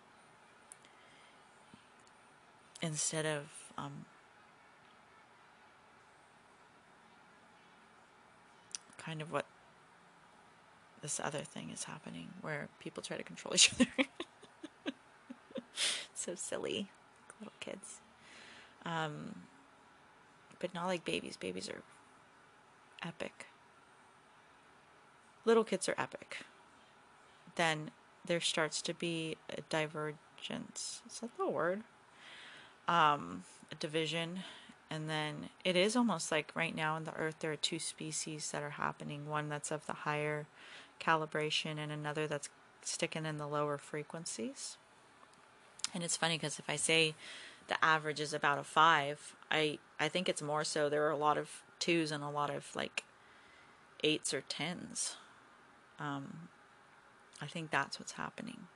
Instead 2.81 3.27
of 3.27 3.46
um, 3.77 4.05
kind 9.12 9.20
of 9.20 9.31
what 9.31 9.44
this 11.03 11.20
other 11.20 11.40
thing 11.40 11.68
is 11.70 11.85
happening 11.85 12.29
where 12.40 12.68
people 12.81 13.03
try 13.03 13.18
to 13.18 13.22
control 13.22 13.55
each 13.55 13.70
other. 13.79 13.87
so 16.14 16.35
silly, 16.35 16.88
little 17.38 17.53
kids. 17.61 18.01
Um, 18.87 19.42
but 20.59 20.72
not 20.72 20.87
like 20.87 21.05
babies. 21.05 21.37
Babies 21.37 21.68
are 21.68 21.83
epic. 23.07 23.48
Little 25.44 25.64
kids 25.64 25.90
are 25.90 25.94
epic. 25.98 26.38
Then 27.57 27.90
there 28.25 28.40
starts 28.40 28.81
to 28.81 28.94
be 28.94 29.37
a 29.51 29.61
divergence. 29.68 31.03
Is 31.07 31.20
that 31.20 31.37
the 31.37 31.51
word? 31.51 31.83
Um, 32.88 33.44
a 33.70 33.75
division 33.75 34.38
and 34.92 35.09
then 35.09 35.48
it 35.64 35.74
is 35.74 35.96
almost 35.96 36.31
like 36.31 36.52
right 36.55 36.76
now 36.76 36.98
in 36.98 37.05
the 37.05 37.14
earth 37.14 37.37
there 37.40 37.50
are 37.50 37.57
two 37.57 37.78
species 37.78 38.50
that 38.50 38.62
are 38.62 38.70
happening 38.70 39.26
one 39.26 39.48
that's 39.48 39.70
of 39.70 39.87
the 39.87 39.94
higher 39.94 40.46
calibration 41.00 41.78
and 41.78 41.90
another 41.90 42.26
that's 42.26 42.50
sticking 42.83 43.24
in 43.24 43.38
the 43.38 43.46
lower 43.46 43.78
frequencies. 43.78 44.76
And 45.94 46.05
it's 46.05 46.16
funny 46.16 46.37
because 46.37 46.59
if 46.59 46.68
i 46.68 46.76
say 46.76 47.14
the 47.68 47.83
average 47.83 48.20
is 48.20 48.35
about 48.35 48.59
a 48.59 48.64
five 48.64 49.35
i 49.50 49.78
i 49.98 50.09
think 50.09 50.28
it's 50.28 50.42
more 50.42 50.64
so 50.64 50.90
there 50.90 51.07
are 51.07 51.11
a 51.11 51.16
lot 51.16 51.38
of 51.38 51.62
twos 51.78 52.12
and 52.12 52.22
a 52.22 52.28
lot 52.28 52.50
of 52.50 52.76
like 52.76 53.05
eights 54.05 54.35
or 54.35 54.42
tens. 54.42 55.16
Um 55.98 56.48
i 57.40 57.46
think 57.46 57.70
that's 57.70 57.98
what's 57.98 58.12
happening. 58.12 58.66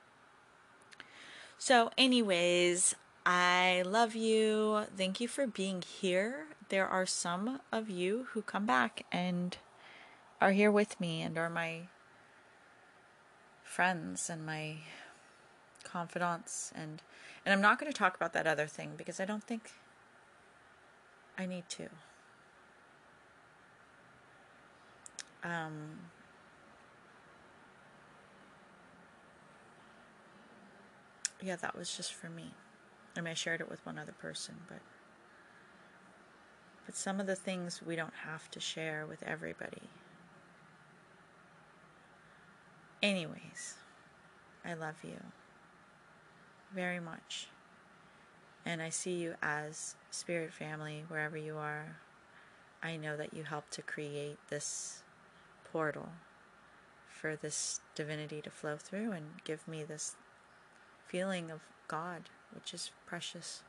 So 1.59 1.91
anyways 1.95 2.95
I 3.29 3.83
love 3.85 4.15
you. 4.15 4.85
Thank 4.95 5.19
you 5.19 5.27
for 5.27 5.45
being 5.45 5.81
here. 5.81 6.45
There 6.69 6.87
are 6.87 7.05
some 7.05 7.59
of 7.73 7.89
you 7.89 8.27
who 8.31 8.41
come 8.41 8.65
back 8.65 9.05
and 9.11 9.57
are 10.39 10.53
here 10.53 10.71
with 10.71 10.97
me 11.01 11.21
and 11.21 11.37
are 11.37 11.49
my 11.49 11.89
friends 13.65 14.29
and 14.29 14.45
my 14.45 14.77
confidants 15.83 16.71
and 16.73 17.01
and 17.45 17.53
I'm 17.53 17.59
not 17.59 17.79
going 17.79 17.91
to 17.91 17.97
talk 17.97 18.15
about 18.15 18.31
that 18.31 18.47
other 18.47 18.65
thing 18.65 18.91
because 18.95 19.19
I 19.19 19.25
don't 19.25 19.43
think 19.43 19.71
I 21.37 21.45
need 21.45 21.67
to. 21.71 21.89
Um 25.43 25.99
yeah, 31.41 31.57
that 31.57 31.77
was 31.77 31.95
just 31.95 32.13
for 32.13 32.29
me. 32.29 32.53
I 33.17 33.21
mean, 33.21 33.31
I 33.31 33.33
shared 33.33 33.61
it 33.61 33.69
with 33.69 33.83
one 33.83 33.97
other 33.97 34.13
person, 34.13 34.55
but 34.69 34.79
but 36.85 36.95
some 36.95 37.19
of 37.19 37.27
the 37.27 37.35
things 37.35 37.81
we 37.85 37.97
don't 37.97 38.13
have 38.23 38.49
to 38.51 38.61
share 38.61 39.05
with 39.05 39.21
everybody. 39.23 39.89
Anyways, 43.03 43.75
I 44.63 44.73
love 44.73 44.95
you 45.03 45.17
very 46.73 47.01
much. 47.01 47.49
And 48.65 48.81
I 48.81 48.89
see 48.89 49.15
you 49.15 49.35
as 49.41 49.95
spirit 50.11 50.53
family 50.53 51.03
wherever 51.09 51.37
you 51.37 51.57
are. 51.57 51.97
I 52.81 52.95
know 52.95 53.17
that 53.17 53.33
you 53.33 53.43
helped 53.43 53.71
to 53.71 53.81
create 53.81 54.37
this 54.49 55.03
portal 55.71 56.09
for 57.09 57.35
this 57.35 57.81
divinity 57.95 58.41
to 58.43 58.49
flow 58.49 58.77
through 58.77 59.11
and 59.11 59.25
give 59.43 59.67
me 59.67 59.83
this 59.83 60.15
feeling 61.07 61.51
of 61.51 61.61
God 61.87 62.29
which 62.53 62.73
is 62.73 62.91
precious. 63.05 63.61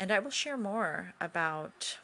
And 0.00 0.12
I 0.12 0.18
will 0.18 0.30
share 0.30 0.56
more 0.56 1.14
about 1.20 1.98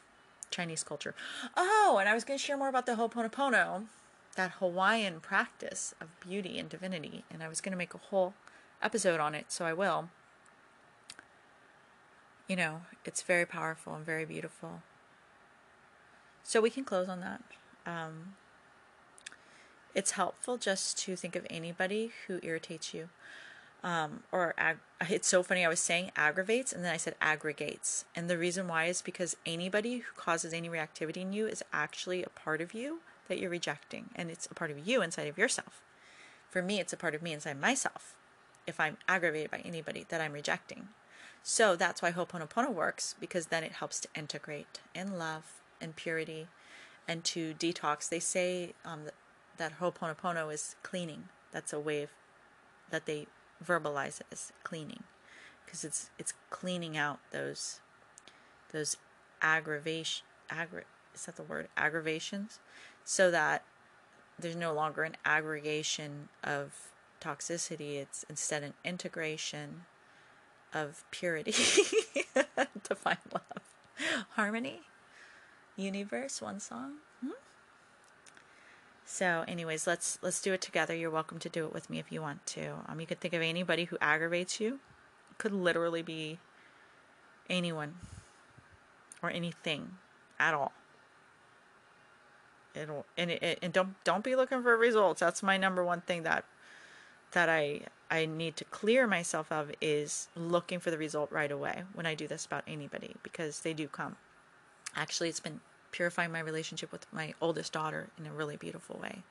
Chinese 0.49 0.83
culture. 0.83 1.15
Oh, 1.55 1.97
and 1.99 2.09
I 2.09 2.13
was 2.13 2.23
going 2.23 2.37
to 2.37 2.43
share 2.43 2.57
more 2.57 2.69
about 2.69 2.85
the 2.85 2.95
Ho'oponopono, 2.95 3.85
that 4.35 4.51
Hawaiian 4.51 5.19
practice 5.21 5.93
of 6.01 6.07
beauty 6.19 6.59
and 6.59 6.69
divinity. 6.69 7.23
And 7.31 7.41
I 7.41 7.47
was 7.47 7.61
going 7.61 7.71
to 7.71 7.77
make 7.77 7.93
a 7.93 7.99
whole 7.99 8.33
episode 8.81 9.19
on 9.19 9.33
it, 9.33 9.45
so 9.49 9.65
I 9.65 9.73
will. 9.73 10.09
You 12.47 12.55
know, 12.55 12.81
it's 13.05 13.21
very 13.21 13.45
powerful 13.45 13.95
and 13.95 14.05
very 14.05 14.25
beautiful. 14.25 14.81
So 16.43 16.61
we 16.61 16.69
can 16.69 16.83
close 16.83 17.09
on 17.09 17.21
that. 17.21 17.41
Um, 17.85 18.35
it's 19.95 20.11
helpful 20.11 20.57
just 20.57 20.97
to 20.99 21.15
think 21.15 21.35
of 21.35 21.47
anybody 21.49 22.11
who 22.27 22.39
irritates 22.43 22.93
you 22.93 23.09
um, 23.85 24.23
or 24.31 24.55
ag- 24.57 24.79
it's 25.07 25.27
so 25.27 25.43
funny. 25.43 25.63
I 25.63 25.69
was 25.69 25.79
saying 25.79 26.11
aggravates 26.15 26.73
and 26.73 26.83
then 26.83 26.91
I 26.91 26.97
said 26.97 27.15
aggregates. 27.21 28.05
And 28.15 28.27
the 28.27 28.37
reason 28.37 28.67
why 28.67 28.85
is 28.85 29.03
because 29.03 29.37
anybody 29.45 29.99
who 29.99 30.11
causes 30.17 30.53
any 30.53 30.67
reactivity 30.67 31.17
in 31.17 31.31
you 31.31 31.45
is 31.45 31.63
actually 31.71 32.23
a 32.23 32.29
part 32.29 32.61
of 32.61 32.73
you 32.73 33.01
that 33.27 33.37
you're 33.37 33.51
rejecting. 33.51 34.09
And 34.15 34.31
it's 34.31 34.47
a 34.47 34.55
part 34.55 34.71
of 34.71 34.87
you 34.87 35.03
inside 35.03 35.27
of 35.27 35.37
yourself. 35.37 35.83
For 36.49 36.63
me, 36.63 36.79
it's 36.79 36.93
a 36.93 36.97
part 36.97 37.13
of 37.13 37.21
me 37.21 37.31
inside 37.31 37.61
myself 37.61 38.15
if 38.65 38.79
I'm 38.79 38.97
aggravated 39.07 39.51
by 39.51 39.59
anybody 39.59 40.07
that 40.09 40.19
I'm 40.19 40.33
rejecting. 40.33 40.87
So 41.43 41.75
that's 41.75 42.01
why 42.01 42.11
Ho'oponopono 42.11 42.73
works 42.73 43.13
because 43.19 43.47
then 43.47 43.63
it 43.63 43.73
helps 43.73 43.99
to 43.99 44.07
integrate 44.15 44.79
in 44.95 45.19
love 45.19 45.61
and 45.79 45.95
purity 45.95 46.47
and 47.07 47.23
to 47.25 47.53
detox. 47.53 48.09
They 48.09 48.19
say 48.19 48.73
um, 48.83 49.01
that, 49.57 49.73
Ho'oponopono 49.73 50.51
is 50.51 50.75
cleaning. 50.81 51.25
That's 51.51 51.71
a 51.71 51.79
of, 51.79 52.09
that 52.89 53.05
they 53.05 53.27
verbalize 53.63 54.21
it 54.21 54.27
as 54.31 54.51
cleaning 54.63 55.03
because 55.65 55.83
it's 55.83 56.09
it's 56.17 56.33
cleaning 56.49 56.97
out 56.97 57.19
those 57.31 57.79
those 58.71 58.97
aggravation 59.41 60.25
aggra- 60.49 60.83
is 61.13 61.25
that 61.25 61.35
the 61.35 61.43
word? 61.43 61.67
Aggravations? 61.77 62.59
So 63.03 63.31
that 63.31 63.63
there's 64.37 64.55
no 64.55 64.73
longer 64.73 65.03
an 65.03 65.15
aggregation 65.23 66.29
of 66.43 66.73
toxicity. 67.21 67.95
It's 67.95 68.25
instead 68.29 68.63
an 68.63 68.73
integration 68.83 69.85
of 70.73 71.03
purity 71.11 71.51
to 72.83 72.95
find 72.95 73.17
love. 73.31 74.25
Harmony? 74.31 74.81
Universe, 75.77 76.41
one 76.41 76.59
song. 76.59 76.95
So, 79.05 79.45
anyways, 79.47 79.85
let's 79.85 80.17
let's 80.23 80.41
do 80.41 80.51
it 80.53 80.61
together. 80.61 80.95
You're 80.95 81.11
welcome 81.11 81.37
to 81.39 81.49
do 81.49 81.65
it 81.65 81.73
with 81.73 81.89
me 81.91 81.99
if 81.99 82.11
you 82.11 82.21
want 82.21 82.45
to. 82.47 82.73
Um, 82.87 82.99
you 82.99 83.05
could 83.05 83.19
think 83.19 83.35
of 83.35 83.41
anybody 83.41 83.85
who 83.85 83.97
aggravates 84.01 84.59
you. 84.59 84.79
It 85.31 85.37
could 85.37 85.53
literally 85.53 86.01
be 86.01 86.39
anyone 87.47 87.95
or 89.21 89.29
anything 89.29 89.97
at 90.39 90.55
all. 90.55 90.73
It'll 92.73 93.05
and 93.15 93.29
it, 93.29 93.59
and 93.61 93.71
don't 93.71 93.95
don't 94.03 94.23
be 94.23 94.35
looking 94.35 94.63
for 94.63 94.75
results. 94.75 95.19
That's 95.19 95.43
my 95.43 95.55
number 95.55 95.83
one 95.83 96.01
thing 96.01 96.23
that 96.23 96.43
that 97.31 97.47
I 97.47 97.81
I 98.09 98.25
need 98.25 98.55
to 98.57 98.65
clear 98.65 99.05
myself 99.05 99.51
of 99.51 99.71
is 99.81 100.29
looking 100.35 100.79
for 100.79 100.89
the 100.89 100.97
result 100.97 101.31
right 101.31 101.51
away 101.51 101.83
when 101.93 102.07
I 102.07 102.15
do 102.15 102.27
this 102.27 102.45
about 102.45 102.63
anybody 102.67 103.15
because 103.21 103.61
they 103.61 103.73
do 103.73 103.87
come. 103.87 104.15
Actually, 104.95 105.29
it's 105.29 105.39
been 105.39 105.61
purifying 105.95 106.31
my 106.31 106.41
relationship 106.41 106.91
with 106.91 107.05
my 107.13 107.33
oldest 107.41 107.71
daughter 107.71 108.09
in 108.19 108.25
a 108.25 108.31
really 108.33 108.57
beautiful 108.57 108.99
way. 109.01 109.23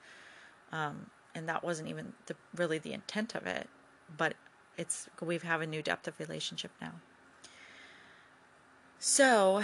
Um, 0.72 1.11
and 1.35 1.48
that 1.48 1.62
wasn't 1.62 1.88
even 1.88 2.12
the, 2.27 2.35
really 2.57 2.79
the 2.79 2.92
intent 2.92 3.35
of 3.35 3.46
it, 3.46 3.68
but 4.16 4.35
it's 4.79 5.09
we 5.20 5.38
have 5.38 5.61
a 5.61 5.66
new 5.66 5.83
depth 5.83 6.09
of 6.09 6.18
relationship 6.18 6.70
now. 6.81 6.92
So, 8.98 9.62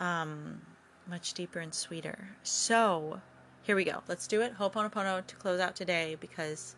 um, 0.00 0.62
much 1.08 1.34
deeper 1.34 1.58
and 1.58 1.74
sweeter. 1.74 2.28
So, 2.42 3.20
here 3.62 3.76
we 3.76 3.84
go. 3.84 4.02
Let's 4.08 4.26
do 4.26 4.40
it. 4.40 4.54
Ho'oponopono 4.54 5.26
to 5.26 5.36
close 5.36 5.60
out 5.60 5.76
today 5.76 6.16
because 6.20 6.74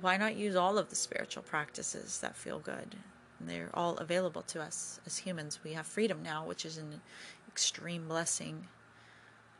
why 0.00 0.16
not 0.16 0.36
use 0.36 0.54
all 0.54 0.78
of 0.78 0.90
the 0.90 0.96
spiritual 0.96 1.42
practices 1.42 2.20
that 2.20 2.36
feel 2.36 2.60
good? 2.60 2.94
They're 3.40 3.70
all 3.74 3.96
available 3.96 4.42
to 4.42 4.62
us 4.62 5.00
as 5.04 5.18
humans. 5.18 5.58
We 5.64 5.72
have 5.72 5.86
freedom 5.86 6.22
now, 6.22 6.46
which 6.46 6.64
is 6.64 6.78
an 6.78 7.00
extreme 7.48 8.06
blessing 8.06 8.68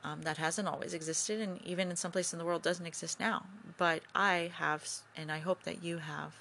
um, 0.06 0.22
that 0.22 0.36
hasn't 0.36 0.68
always 0.68 0.94
existed, 0.94 1.40
and 1.40 1.60
even 1.64 1.90
in 1.90 1.96
some 1.96 2.12
places 2.12 2.32
in 2.32 2.38
the 2.38 2.44
world 2.44 2.62
doesn't 2.62 2.86
exist 2.86 3.18
now. 3.18 3.44
But 3.76 4.02
I 4.14 4.52
have, 4.54 4.86
and 5.16 5.32
I 5.32 5.40
hope 5.40 5.64
that 5.64 5.82
you 5.82 5.98
have, 5.98 6.34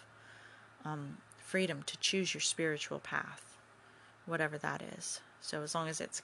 um, 0.85 1.17
freedom 1.39 1.81
to 1.87 1.97
choose 1.97 2.33
your 2.33 2.41
spiritual 2.41 2.99
path, 2.99 3.57
whatever 4.27 4.59
that 4.59 4.83
is. 4.97 5.19
So 5.41 5.63
as 5.63 5.73
long 5.73 5.87
as 5.87 5.99
it's 5.99 6.21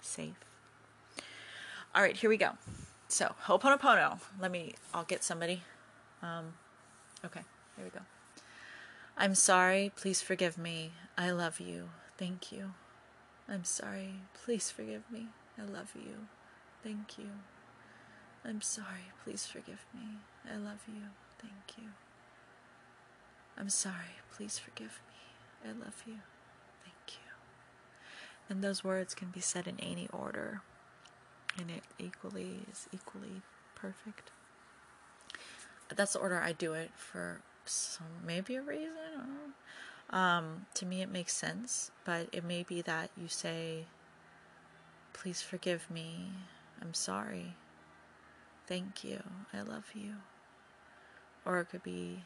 safe. 0.00 0.36
All 1.92 2.02
right, 2.02 2.16
here 2.16 2.30
we 2.30 2.36
go. 2.36 2.50
So, 3.08 3.34
Ho'oponopono. 3.46 4.20
Let 4.40 4.52
me, 4.52 4.74
I'll 4.92 5.04
get 5.04 5.24
somebody. 5.24 5.62
Um, 6.22 6.54
okay, 7.24 7.42
here 7.76 7.84
we 7.84 7.90
go. 7.90 8.04
I'm 9.16 9.34
sorry. 9.34 9.90
Please 9.96 10.22
forgive 10.22 10.56
me. 10.56 10.92
I 11.18 11.30
love 11.30 11.58
you. 11.58 11.90
Thank 12.16 12.52
you. 12.52 12.74
I'm 13.48 13.64
sorry. 13.64 14.14
Please 14.44 14.70
forgive 14.70 15.02
me. 15.10 15.28
I 15.58 15.62
love 15.62 15.92
you. 15.96 16.26
Thank 16.84 17.18
you. 17.18 17.30
I'm 18.44 18.60
sorry. 18.60 19.10
Please 19.24 19.46
forgive 19.46 19.86
me. 19.94 20.18
I 20.46 20.56
love 20.56 20.82
you. 20.86 21.00
Thank 21.40 21.78
you. 21.78 21.88
I'm 23.56 23.70
sorry. 23.70 24.20
Please 24.30 24.58
forgive 24.58 25.00
me. 25.08 25.70
I 25.70 25.72
love 25.72 26.02
you. 26.06 26.18
Thank 26.84 27.16
you. 27.16 27.32
And 28.50 28.62
those 28.62 28.84
words 28.84 29.14
can 29.14 29.28
be 29.28 29.40
said 29.40 29.66
in 29.66 29.80
any 29.80 30.08
order, 30.12 30.60
and 31.58 31.70
it 31.70 31.84
equally 31.98 32.60
is 32.70 32.86
equally 32.92 33.40
perfect. 33.74 34.30
That's 35.94 36.12
the 36.12 36.18
order 36.18 36.38
I 36.38 36.52
do 36.52 36.74
it 36.74 36.90
for 36.96 37.40
some 37.64 38.06
maybe 38.26 38.56
a 38.56 38.62
reason. 38.62 39.54
Um, 40.10 40.66
to 40.74 40.84
me, 40.84 41.00
it 41.00 41.10
makes 41.10 41.34
sense, 41.34 41.90
but 42.04 42.28
it 42.30 42.44
may 42.44 42.62
be 42.62 42.82
that 42.82 43.08
you 43.16 43.28
say, 43.28 43.86
"Please 45.14 45.40
forgive 45.40 45.90
me. 45.90 46.32
I'm 46.84 46.94
sorry. 46.94 47.56
Thank 48.66 49.02
you. 49.02 49.22
I 49.52 49.62
love 49.62 49.90
you." 49.94 50.16
Or 51.44 51.60
it 51.60 51.66
could 51.70 51.82
be, 51.82 52.24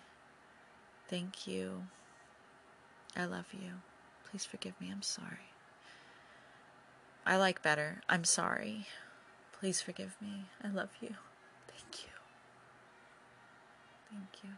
"Thank 1.08 1.46
you. 1.46 1.86
I 3.16 3.24
love 3.24 3.46
you. 3.52 3.80
Please 4.24 4.44
forgive 4.44 4.80
me. 4.80 4.90
I'm 4.90 5.02
sorry." 5.02 5.52
I 7.26 7.36
like 7.36 7.62
better. 7.62 8.00
I'm 8.08 8.24
sorry. 8.24 8.86
Please 9.52 9.82
forgive 9.82 10.16
me. 10.20 10.46
I 10.64 10.68
love 10.68 10.90
you. 11.00 11.08
Thank 11.68 12.04
you. 12.04 12.10
Thank 14.10 14.28
you. 14.42 14.50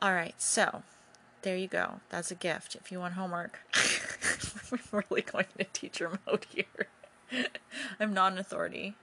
All 0.00 0.12
right, 0.12 0.34
so 0.38 0.82
there 1.42 1.56
you 1.56 1.68
go. 1.68 2.00
That's 2.08 2.30
a 2.30 2.34
gift. 2.34 2.74
If 2.74 2.90
you 2.90 2.98
want 2.98 3.14
homework, 3.14 3.60
I'm 4.72 4.80
really 4.90 5.22
going 5.22 5.46
to 5.58 5.64
teacher 5.64 6.18
mode 6.26 6.46
here. 6.50 6.88
I'm 8.00 8.14
not 8.14 8.32
an 8.32 8.38
authority 8.38 8.94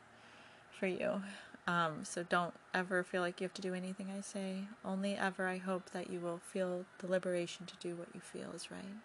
for 0.72 0.88
you. 0.88 1.22
Um, 1.68 2.04
so 2.04 2.24
don't 2.24 2.54
ever 2.74 3.04
feel 3.04 3.22
like 3.22 3.42
you 3.42 3.46
have 3.46 3.54
to 3.56 3.62
do 3.62 3.74
anything 3.74 4.08
I 4.16 4.22
say. 4.22 4.64
Only 4.86 5.16
ever 5.16 5.48
I 5.48 5.58
hope 5.58 5.92
that 5.92 6.10
you 6.10 6.20
will 6.20 6.40
feel 6.40 6.86
the 7.00 7.08
liberation 7.08 7.66
to 7.66 7.76
do 7.80 7.96
what 7.96 8.08
you 8.14 8.22
feel 8.22 8.52
is 8.56 8.72
right. 8.72 8.96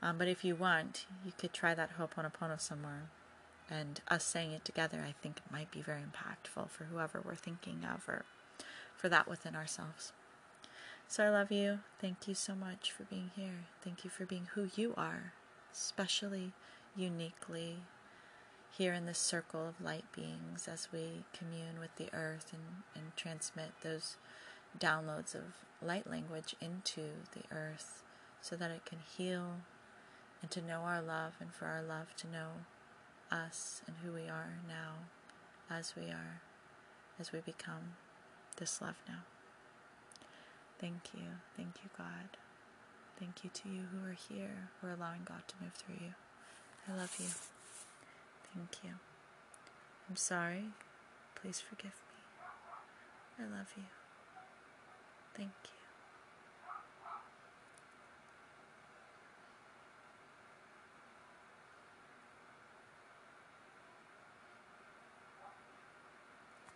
Um, 0.00 0.18
but 0.18 0.28
if 0.28 0.44
you 0.44 0.54
want, 0.54 1.06
you 1.24 1.32
could 1.36 1.52
try 1.52 1.74
that 1.74 1.92
Ho'oponopono 1.98 2.60
somewhere. 2.60 3.08
And 3.70 4.00
us 4.08 4.24
saying 4.24 4.52
it 4.52 4.64
together, 4.64 5.02
I 5.06 5.14
think 5.22 5.38
it 5.38 5.52
might 5.52 5.70
be 5.70 5.80
very 5.80 6.02
impactful 6.02 6.68
for 6.68 6.84
whoever 6.84 7.20
we're 7.24 7.34
thinking 7.34 7.80
of 7.84 8.06
or 8.06 8.24
for 8.94 9.08
that 9.08 9.26
within 9.26 9.56
ourselves. 9.56 10.12
So 11.08 11.24
I 11.24 11.30
love 11.30 11.50
you. 11.50 11.80
Thank 12.00 12.28
you 12.28 12.34
so 12.34 12.54
much 12.54 12.92
for 12.92 13.04
being 13.04 13.30
here. 13.34 13.66
Thank 13.82 14.04
you 14.04 14.10
for 14.10 14.26
being 14.26 14.48
who 14.54 14.68
you 14.76 14.94
are, 14.96 15.32
especially 15.72 16.52
uniquely 16.96 17.78
here 18.76 18.92
in 18.92 19.06
this 19.06 19.18
circle 19.18 19.68
of 19.68 19.84
light 19.84 20.04
beings 20.14 20.68
as 20.70 20.88
we 20.92 21.24
commune 21.32 21.78
with 21.78 21.94
the 21.96 22.12
earth 22.14 22.52
and, 22.52 22.82
and 22.94 23.16
transmit 23.16 23.70
those 23.82 24.16
downloads 24.78 25.34
of 25.34 25.42
light 25.82 26.10
language 26.10 26.56
into 26.60 27.02
the 27.32 27.54
earth 27.54 28.02
so 28.40 28.56
that 28.56 28.70
it 28.70 28.84
can 28.84 28.98
heal 29.16 29.58
and 30.42 30.50
to 30.50 30.60
know 30.60 30.80
our 30.80 31.00
love 31.00 31.34
and 31.40 31.52
for 31.52 31.66
our 31.66 31.82
love 31.82 32.14
to 32.16 32.26
know 32.26 32.48
us 33.30 33.82
and 33.86 33.96
who 34.04 34.12
we 34.12 34.28
are 34.28 34.58
now 34.68 34.94
as 35.70 35.94
we 35.96 36.10
are, 36.10 36.40
as 37.18 37.32
we 37.32 37.40
become 37.40 37.96
this 38.56 38.80
love 38.80 38.96
now. 39.08 39.22
Thank 40.80 41.14
you. 41.14 41.28
Thank 41.56 41.76
you, 41.82 41.90
God. 41.96 42.36
Thank 43.18 43.44
you 43.44 43.50
to 43.54 43.68
you 43.68 43.82
who 43.92 44.06
are 44.08 44.16
here, 44.28 44.68
who 44.80 44.88
are 44.88 44.92
allowing 44.92 45.22
God 45.24 45.42
to 45.48 45.54
move 45.62 45.72
through 45.72 45.96
you. 46.00 46.14
I 46.88 46.96
love 46.96 47.14
you. 47.18 47.26
Thank 48.54 48.84
you. 48.84 48.90
I'm 50.08 50.16
sorry. 50.16 50.66
Please 51.34 51.60
forgive 51.60 51.92
me. 53.38 53.44
I 53.44 53.58
love 53.58 53.72
you. 53.76 53.84
Thank 55.36 55.50
you. 55.64 55.73